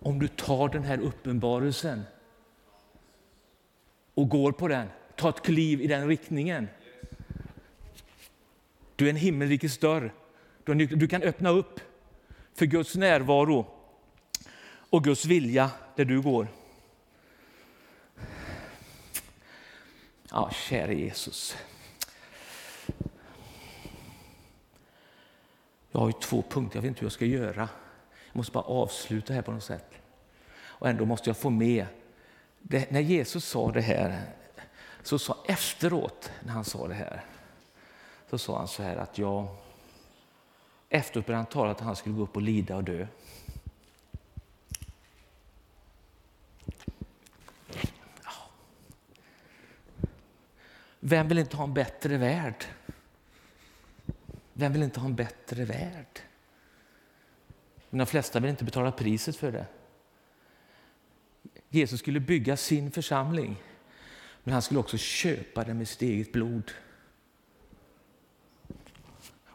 Om 0.00 0.18
du 0.18 0.28
tar 0.28 0.68
den 0.68 0.82
här 0.82 0.98
uppenbarelsen 0.98 2.02
och 4.14 4.28
går 4.28 4.52
på 4.52 4.68
den, 4.68 4.88
tar 5.16 5.28
ett 5.28 5.42
kliv 5.42 5.80
i 5.80 5.86
den 5.86 6.08
riktningen. 6.08 6.68
Du 8.96 9.06
är 9.06 9.10
en 9.10 9.16
himmelrikes 9.16 9.78
dörr. 9.78 10.14
Du 10.64 11.08
kan 11.08 11.22
öppna 11.22 11.50
upp 11.50 11.80
för 12.58 12.66
Guds 12.66 12.94
närvaro 12.94 13.66
och 14.90 15.04
Guds 15.04 15.24
vilja 15.24 15.70
där 15.96 16.04
du 16.04 16.20
går. 16.20 16.48
Ja, 20.30 20.50
käre 20.50 20.94
Jesus. 20.94 21.56
Jag 25.90 26.00
har 26.00 26.06
ju 26.06 26.12
två 26.12 26.42
punkter, 26.42 26.76
jag 26.76 26.82
vet 26.82 26.88
inte 26.88 27.00
hur 27.00 27.06
jag 27.06 27.12
ska 27.12 27.24
göra. 27.24 27.68
Jag 28.26 28.36
måste 28.36 28.52
bara 28.52 28.64
avsluta 28.64 29.32
här 29.32 29.42
på 29.42 29.52
något 29.52 29.64
sätt. 29.64 29.90
Och 30.60 30.88
ändå 30.88 31.04
måste 31.04 31.30
jag 31.30 31.36
få 31.36 31.50
med, 31.50 31.86
det, 32.58 32.90
när 32.90 33.00
Jesus 33.00 33.44
sa 33.44 33.72
det 33.72 33.80
här, 33.80 34.22
så 35.02 35.18
sa 35.18 35.36
efteråt 35.48 36.30
när 36.40 36.52
han 36.52 36.64
sa 36.64 36.88
det 36.88 36.94
här, 36.94 37.24
så 38.30 38.38
sa 38.38 38.58
han 38.58 38.68
så 38.68 38.82
här 38.82 38.96
att 38.96 39.18
jag, 39.18 39.48
efteråt 40.88 41.26
började 41.26 41.42
han 41.42 41.52
tala 41.52 41.70
att 41.70 41.80
han 41.80 41.96
skulle 41.96 42.14
gå 42.14 42.22
upp 42.22 42.36
och 42.36 42.42
lida 42.42 42.76
och 42.76 42.84
dö. 42.84 43.06
Vem 51.00 51.28
vill 51.28 51.38
inte 51.38 51.56
ha 51.56 51.64
en 51.64 51.74
bättre 51.74 52.16
värld? 52.16 52.64
Vem 54.52 54.72
vill 54.72 54.82
inte 54.82 55.00
ha 55.00 55.06
en 55.06 55.16
bättre 55.16 55.64
värld? 55.64 56.20
Men 57.90 57.98
de 57.98 58.06
flesta 58.06 58.40
vill 58.40 58.50
inte 58.50 58.64
betala 58.64 58.92
priset 58.92 59.36
för 59.36 59.52
det. 59.52 59.66
Jesus 61.68 62.00
skulle 62.00 62.20
bygga 62.20 62.56
sin 62.56 62.90
församling, 62.90 63.62
men 64.44 64.52
han 64.52 64.62
skulle 64.62 64.80
också 64.80 64.96
köpa 64.96 65.64
den 65.64 65.78
med 65.78 65.88
sitt 65.88 66.02
eget 66.02 66.32
blod. 66.32 66.72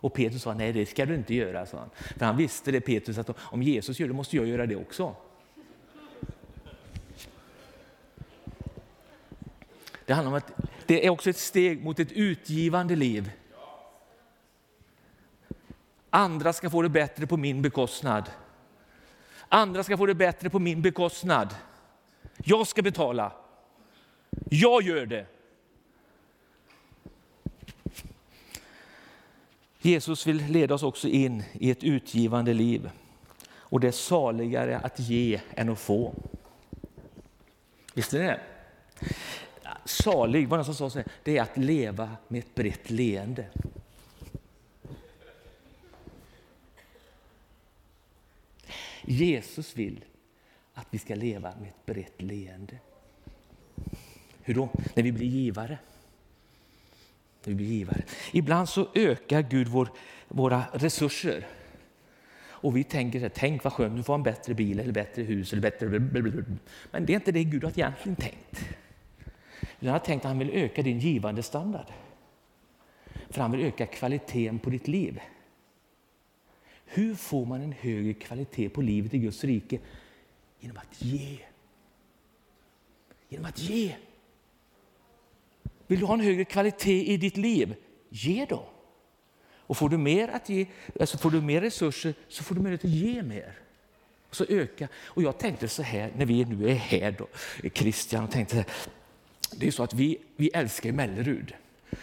Och 0.04 0.14
Petrus 0.14 0.42
sa, 0.42 0.54
nej 0.54 0.74
det 0.74 0.86
ska 0.86 1.06
du 1.06 1.16
inte 1.16 1.36
göra, 1.36 1.66
sa 1.66 1.78
han. 1.78 1.90
För 2.18 2.26
han 2.26 2.38
visste 2.38 2.72
det, 2.72 2.82
Petrus, 2.82 3.18
att 3.18 3.30
om 3.40 3.64
Jesus 3.64 4.00
gör 4.00 4.08
det 4.08 4.14
måste 4.14 4.36
jag 4.36 4.48
göra 4.48 4.66
det 4.66 4.76
också. 4.76 5.16
Det 10.06 10.14
handlar 10.14 10.32
om 10.32 10.38
att 10.38 10.52
det 10.86 11.06
är 11.06 11.10
också 11.10 11.30
ett 11.30 11.38
steg 11.38 11.84
mot 11.84 12.00
ett 12.00 12.12
utgivande 12.12 12.96
liv. 12.96 13.32
Andra 16.10 16.54
ska 16.54 16.70
få 16.70 16.82
det 16.82 16.90
bättre 16.90 17.28
på 17.28 17.38
min 17.38 17.62
bekostnad. 17.62 18.30
Andra 19.50 19.84
ska 19.84 19.98
få 19.98 20.06
det 20.06 20.16
bättre 20.16 20.50
på 20.50 20.60
min 20.60 20.82
bekostnad. 20.82 21.56
Jag 22.38 22.68
ska 22.68 22.82
betala. 22.82 23.32
Jag 24.50 24.82
gör 24.82 25.06
det. 25.06 25.26
Jesus 29.86 30.28
vill 30.28 30.46
leda 30.46 30.74
oss 30.74 30.84
också 30.84 31.08
in 31.08 31.44
i 31.54 31.72
ett 31.72 31.84
utgivande 31.84 32.54
liv. 32.54 32.90
Och 33.56 33.80
det 33.80 33.88
är 33.88 33.92
saligare 33.92 34.78
att 34.78 35.00
ge 35.00 35.42
än 35.56 35.70
att 35.70 35.80
få. 35.80 36.14
Visste 37.94 38.18
ni 38.18 38.24
det 38.24 38.40
Salig, 39.86 40.48
var 40.48 40.58
det 40.58 40.66
som 40.66 40.76
sa 40.76 40.90
så 40.90 41.04
det 41.24 41.38
är 41.38 41.42
att 41.42 41.58
leva 41.58 42.18
med 42.28 42.40
ett 42.40 42.56
brett 42.56 42.90
leende. 42.90 43.46
Jesus 49.02 49.76
vill 49.76 50.04
att 50.74 50.88
vi 50.90 51.00
ska 51.00 51.16
leva 51.16 51.54
med 51.56 51.70
ett 51.70 51.86
brett 51.86 52.22
leende. 52.22 52.78
Hur 54.42 54.54
då? 54.54 54.70
När 54.96 55.04
vi 55.04 55.12
blir 55.12 55.28
givare. 55.28 55.78
Vi 57.48 57.56
blir 57.56 57.68
givare. 57.68 58.04
Ibland 58.32 58.70
så 58.70 58.88
ökar 58.96 59.42
Gud 59.42 59.68
vår, 59.68 59.90
våra 60.28 60.64
resurser. 60.74 61.48
Och 62.64 62.78
vi 62.78 62.84
tänker, 62.84 63.30
tänk 63.30 63.64
vad 63.64 63.74
skönt, 63.74 63.96
nu 63.96 64.04
får 64.04 64.16
en 64.16 64.24
bättre 64.24 64.54
bil, 64.54 64.80
eller 64.80 64.94
bättre 64.94 65.24
hus, 65.24 65.54
eller 65.54 65.62
bättre... 65.62 65.88
Men 66.92 67.06
det 67.06 67.14
är 67.14 67.16
inte 67.16 67.32
det 67.32 67.44
Gud 67.44 67.64
har 67.64 67.72
egentligen 67.72 68.16
tänkt. 68.16 68.66
Utan 69.80 69.90
han 69.90 69.90
har 69.90 70.00
tänkt 70.00 70.26
att 70.26 70.30
han 70.30 70.40
vill 70.40 70.50
öka 70.50 70.82
din 70.82 71.00
givande 71.00 71.44
standard. 71.44 71.86
För 73.30 73.42
han 73.42 73.52
vill 73.52 73.62
öka 73.66 73.86
kvaliteten 73.86 74.60
på 74.60 74.70
ditt 74.70 74.88
liv. 74.88 75.20
Hur 76.86 77.16
får 77.16 77.46
man 77.46 77.62
en 77.62 77.72
högre 77.72 78.14
kvalitet 78.14 78.70
på 78.70 78.82
livet 78.82 79.14
i 79.14 79.20
Guds 79.20 79.44
rike? 79.44 79.80
Genom 80.60 80.78
att 80.78 81.02
ge. 81.02 81.38
Genom 83.30 83.46
att 83.46 83.60
ge. 83.60 83.96
Vill 85.88 86.00
du 86.00 86.06
ha 86.06 86.14
en 86.14 86.20
högre 86.20 86.46
kvalitet 86.46 87.14
i 87.14 87.18
ditt 87.18 87.38
liv? 87.38 87.76
Ge 88.10 88.46
då. 88.50 88.66
Och 89.58 89.78
får 89.78 89.90
du 89.90 89.98
mer 89.98 90.28
att 90.28 90.50
ge, 90.50 90.66
alltså 91.00 91.18
får 91.18 91.32
du 91.32 91.42
mer 91.42 91.62
resurser 91.62 92.14
så 92.28 92.44
får 92.44 92.56
du 92.56 92.62
möjlighet 92.62 92.86
att 92.86 92.92
ge 92.92 93.24
mer. 93.24 93.60
Och 94.30 94.36
så 94.36 94.46
öka. 94.50 94.88
Och 95.06 95.24
jag 95.24 95.38
tänkte 95.38 95.68
så 95.68 95.84
här 95.84 96.12
när 96.18 96.26
vi 96.26 96.46
nu 96.46 96.70
är 96.70 96.76
här 96.76 97.16
då, 97.18 97.28
Christian, 97.70 98.24
och 98.24 98.32
tänkte 98.32 98.66
det 99.52 99.68
är 99.68 99.72
så 99.72 99.84
att 99.84 99.94
vi, 99.94 100.18
vi 100.36 100.50
älskar 100.54 100.92
Mellerud. 100.92 101.54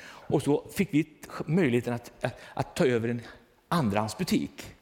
Och 0.03 0.43
så 0.43 0.65
fick 0.73 0.95
vi 0.95 1.07
möjligheten 1.47 1.95
att, 1.95 2.13
att, 2.21 2.41
att 2.55 2.77
ta 2.77 2.87
över 2.87 3.09
en 3.09 3.23
andrahandsbutik. 3.69 4.75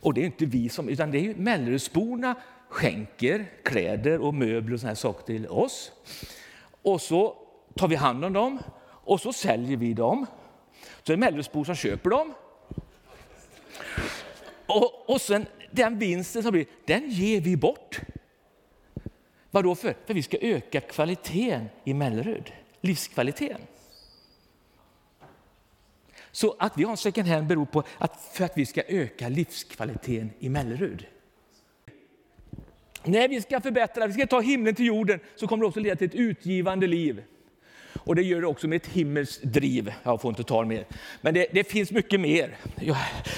Och 0.00 0.14
det 0.14 0.20
är 0.20 0.26
inte 0.26 0.46
vi 0.46 0.68
som, 0.68 0.88
utan 0.88 1.10
det 1.10 1.18
är 1.18 1.34
Mellerudsborna 1.34 2.34
skänker 2.68 3.46
kläder 3.62 4.18
och 4.18 4.34
möbler 4.34 4.74
och 4.74 4.80
såna 4.80 4.90
här 4.90 4.94
saker 4.94 5.26
till 5.26 5.46
oss. 5.46 5.92
Och 6.82 7.00
så 7.00 7.39
tar 7.74 7.88
vi 7.88 7.96
hand 7.96 8.24
om 8.24 8.32
dem 8.32 8.58
och 9.04 9.20
så 9.20 9.32
säljer 9.32 9.76
vi 9.76 9.94
dem. 9.94 10.26
Så 11.02 11.12
är 11.12 11.16
det 11.16 11.20
Mellerudsbor 11.20 11.64
som 11.64 11.74
köper 11.74 12.10
dem. 12.10 12.34
Och, 14.66 15.10
och 15.10 15.20
sen 15.20 15.46
den 15.70 15.98
vinsten 15.98 16.42
som 16.42 16.52
blir, 16.52 16.66
den 16.84 17.10
ger 17.10 17.40
vi 17.40 17.56
bort. 17.56 18.00
Vad 19.50 19.64
då 19.64 19.74
för? 19.74 19.96
För 20.06 20.14
vi 20.14 20.22
ska 20.22 20.36
öka 20.40 20.80
kvaliteten 20.80 21.68
i 21.84 21.94
Mellerud, 21.94 22.52
livskvaliteten. 22.80 23.60
Så 26.32 26.56
att 26.58 26.78
vi 26.78 26.84
har 26.84 26.90
en 26.90 26.96
second 26.96 27.28
hand 27.28 27.46
beror 27.46 27.66
på 27.66 27.82
att, 27.98 28.30
för 28.32 28.44
att 28.44 28.58
vi 28.58 28.66
ska 28.66 28.82
öka 28.88 29.28
livskvaliteten 29.28 30.30
i 30.38 30.48
Mellerud. 30.48 31.06
När 33.04 33.28
vi 33.28 33.42
ska 33.42 33.60
förbättra, 33.60 34.06
vi 34.06 34.12
ska 34.12 34.26
ta 34.26 34.40
himlen 34.40 34.74
till 34.74 34.86
jorden, 34.86 35.20
så 35.36 35.46
kommer 35.46 35.62
det 35.62 35.68
också 35.68 35.80
leda 35.80 35.96
till 35.96 36.08
ett 36.08 36.14
utgivande 36.14 36.86
liv. 36.86 37.22
Och 37.94 38.16
det 38.16 38.22
gör 38.22 38.40
det 38.40 38.46
också 38.46 38.68
med 38.68 38.76
ett 38.76 38.86
himmelskt 38.86 39.42
driv. 39.42 39.92
Jag 40.02 40.20
får 40.20 40.28
inte 40.28 40.44
ta 40.44 40.62
det 40.62 40.68
mer. 40.68 40.84
Men 41.20 41.34
det, 41.34 41.46
det 41.52 41.64
finns 41.64 41.90
mycket 41.90 42.20
mer. 42.20 42.56
Ja, 42.80 42.96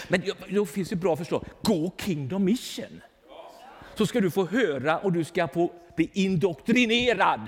men 0.09 0.23
då 0.49 0.67
finns 0.67 0.89
det 0.89 0.97
bra 0.97 1.17
förslag. 1.17 1.45
Gå 1.63 1.93
Kingdom 1.99 2.45
Mission. 2.45 3.01
Så 3.95 4.07
ska 4.07 4.21
du 4.21 4.31
få 4.31 4.47
höra 4.47 4.99
och 4.99 5.13
du 5.13 5.25
ska 5.25 5.49
få 5.49 5.73
bli 5.97 6.11
indoktrinerad 6.13 7.41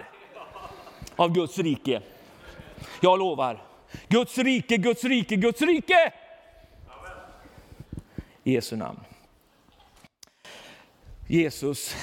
av 1.16 1.32
Guds 1.32 1.58
rike. 1.58 2.02
Jag 3.00 3.18
lovar. 3.18 3.62
Guds 4.08 4.38
rike, 4.38 4.76
Guds 4.76 5.04
rike, 5.04 5.36
Guds 5.36 5.62
rike! 5.62 6.12
I 8.44 8.52
Jesu 8.52 8.76
namn. 8.76 9.00
Jesus, 11.26 11.94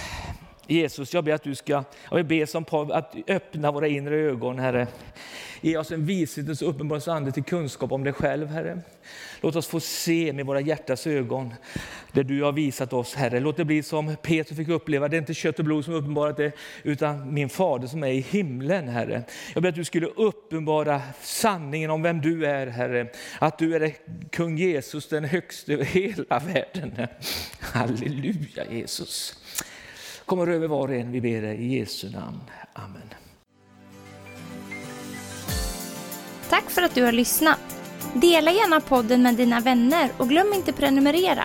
Jesus, 0.67 1.13
jag 1.13 1.23
ber 1.23 1.33
att 1.33 1.43
du 1.43 1.55
ska, 1.55 1.83
jag 2.11 2.25
ber 2.25 2.45
som 2.45 2.63
Paul, 2.63 2.91
att 2.91 3.15
öppna 3.27 3.71
våra 3.71 3.87
inre 3.87 4.15
ögon, 4.15 4.59
Herre. 4.59 4.87
Ge 5.61 5.77
oss 5.77 5.91
en 5.91 6.05
vishetens 6.05 6.61
uppenbarelse 6.61 7.31
till 7.31 7.43
kunskap 7.43 7.91
om 7.91 8.03
dig 8.03 8.13
själv, 8.13 8.47
Herre. 8.47 8.81
Låt 9.41 9.55
oss 9.55 9.67
få 9.67 9.79
se 9.79 10.33
med 10.33 10.45
våra 10.45 10.61
hjärtas 10.61 11.07
ögon 11.07 11.53
det 12.11 12.23
du 12.23 12.43
har 12.43 12.51
visat 12.51 12.93
oss, 12.93 13.15
Herre. 13.15 13.39
Låt 13.39 13.57
det 13.57 13.65
bli 13.65 13.83
som 13.83 14.15
Petrus 14.21 14.57
fick 14.57 14.69
uppleva, 14.69 15.07
det 15.07 15.17
är 15.17 15.19
inte 15.19 15.33
kött 15.33 15.59
och 15.59 15.65
blod 15.65 15.85
som 15.85 15.93
uppenbarat 15.93 16.37
det, 16.37 16.51
utan 16.83 17.33
min 17.33 17.49
fader 17.49 17.87
som 17.87 18.03
är 18.03 18.11
i 18.11 18.19
himlen, 18.19 18.87
Herre. 18.87 19.23
Jag 19.53 19.63
ber 19.63 19.69
att 19.69 19.75
du 19.75 19.83
skulle 19.83 20.07
uppenbara 20.07 21.01
sanningen 21.21 21.89
om 21.89 22.01
vem 22.01 22.21
du 22.21 22.45
är, 22.45 22.67
Herre. 22.67 23.07
Att 23.39 23.57
du 23.57 23.75
är 23.75 23.93
kung 24.29 24.57
Jesus, 24.57 25.07
den 25.09 25.25
högste 25.25 25.73
över 25.73 25.85
hela 25.85 26.39
världen. 26.39 27.07
Halleluja, 27.59 28.71
Jesus. 28.71 29.40
Kommer 30.25 30.47
över 30.47 30.67
var 30.67 30.87
och 30.87 30.95
en, 30.95 31.11
vi 31.11 31.21
ber 31.21 31.41
dig 31.41 31.57
i 31.57 31.79
Jesu 31.79 32.09
namn. 32.09 32.39
Amen. 32.73 33.01
Tack 36.49 36.69
för 36.69 36.81
att 36.81 36.95
du 36.95 37.03
har 37.03 37.11
lyssnat. 37.11 37.59
Dela 38.13 38.51
gärna 38.51 38.81
podden 38.81 39.21
med 39.21 39.35
dina 39.35 39.59
vänner 39.59 40.09
och 40.17 40.29
glöm 40.29 40.53
inte 40.53 40.73
prenumerera. 40.73 41.43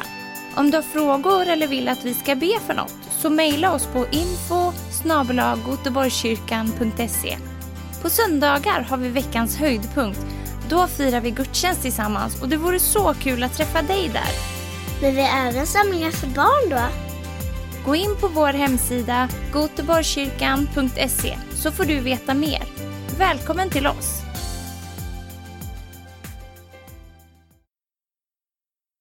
Om 0.56 0.70
du 0.70 0.76
har 0.76 0.82
frågor 0.82 1.46
eller 1.46 1.66
vill 1.66 1.88
att 1.88 2.04
vi 2.04 2.14
ska 2.14 2.34
be 2.34 2.60
för 2.66 2.74
något 2.74 2.94
så 3.10 3.30
mejla 3.30 3.74
oss 3.74 3.86
på 3.86 4.06
info 4.06 4.72
På 8.02 8.10
söndagar 8.10 8.80
har 8.80 8.96
vi 8.96 9.08
veckans 9.08 9.56
höjdpunkt. 9.56 10.26
Då 10.68 10.86
firar 10.86 11.20
vi 11.20 11.30
gudstjänst 11.30 11.82
tillsammans 11.82 12.42
och 12.42 12.48
det 12.48 12.56
vore 12.56 12.78
så 12.78 13.14
kul 13.14 13.42
att 13.42 13.56
träffa 13.56 13.82
dig 13.82 14.10
där. 14.12 14.30
Men 15.02 15.14
vi 15.14 15.22
har 15.22 15.48
även 15.48 15.66
samlingar 15.66 16.10
för 16.10 16.26
barn 16.26 16.70
då? 16.70 17.05
Gå 17.86 17.96
in 17.96 18.16
på 18.20 18.28
vår 18.28 18.52
hemsida 18.52 19.28
goteborgskyrkan.se 19.52 21.38
så 21.50 21.72
får 21.72 21.84
du 21.84 22.00
veta 22.00 22.34
mer. 22.34 22.62
Välkommen 23.18 23.70
till 23.70 23.86
oss! 23.86 24.25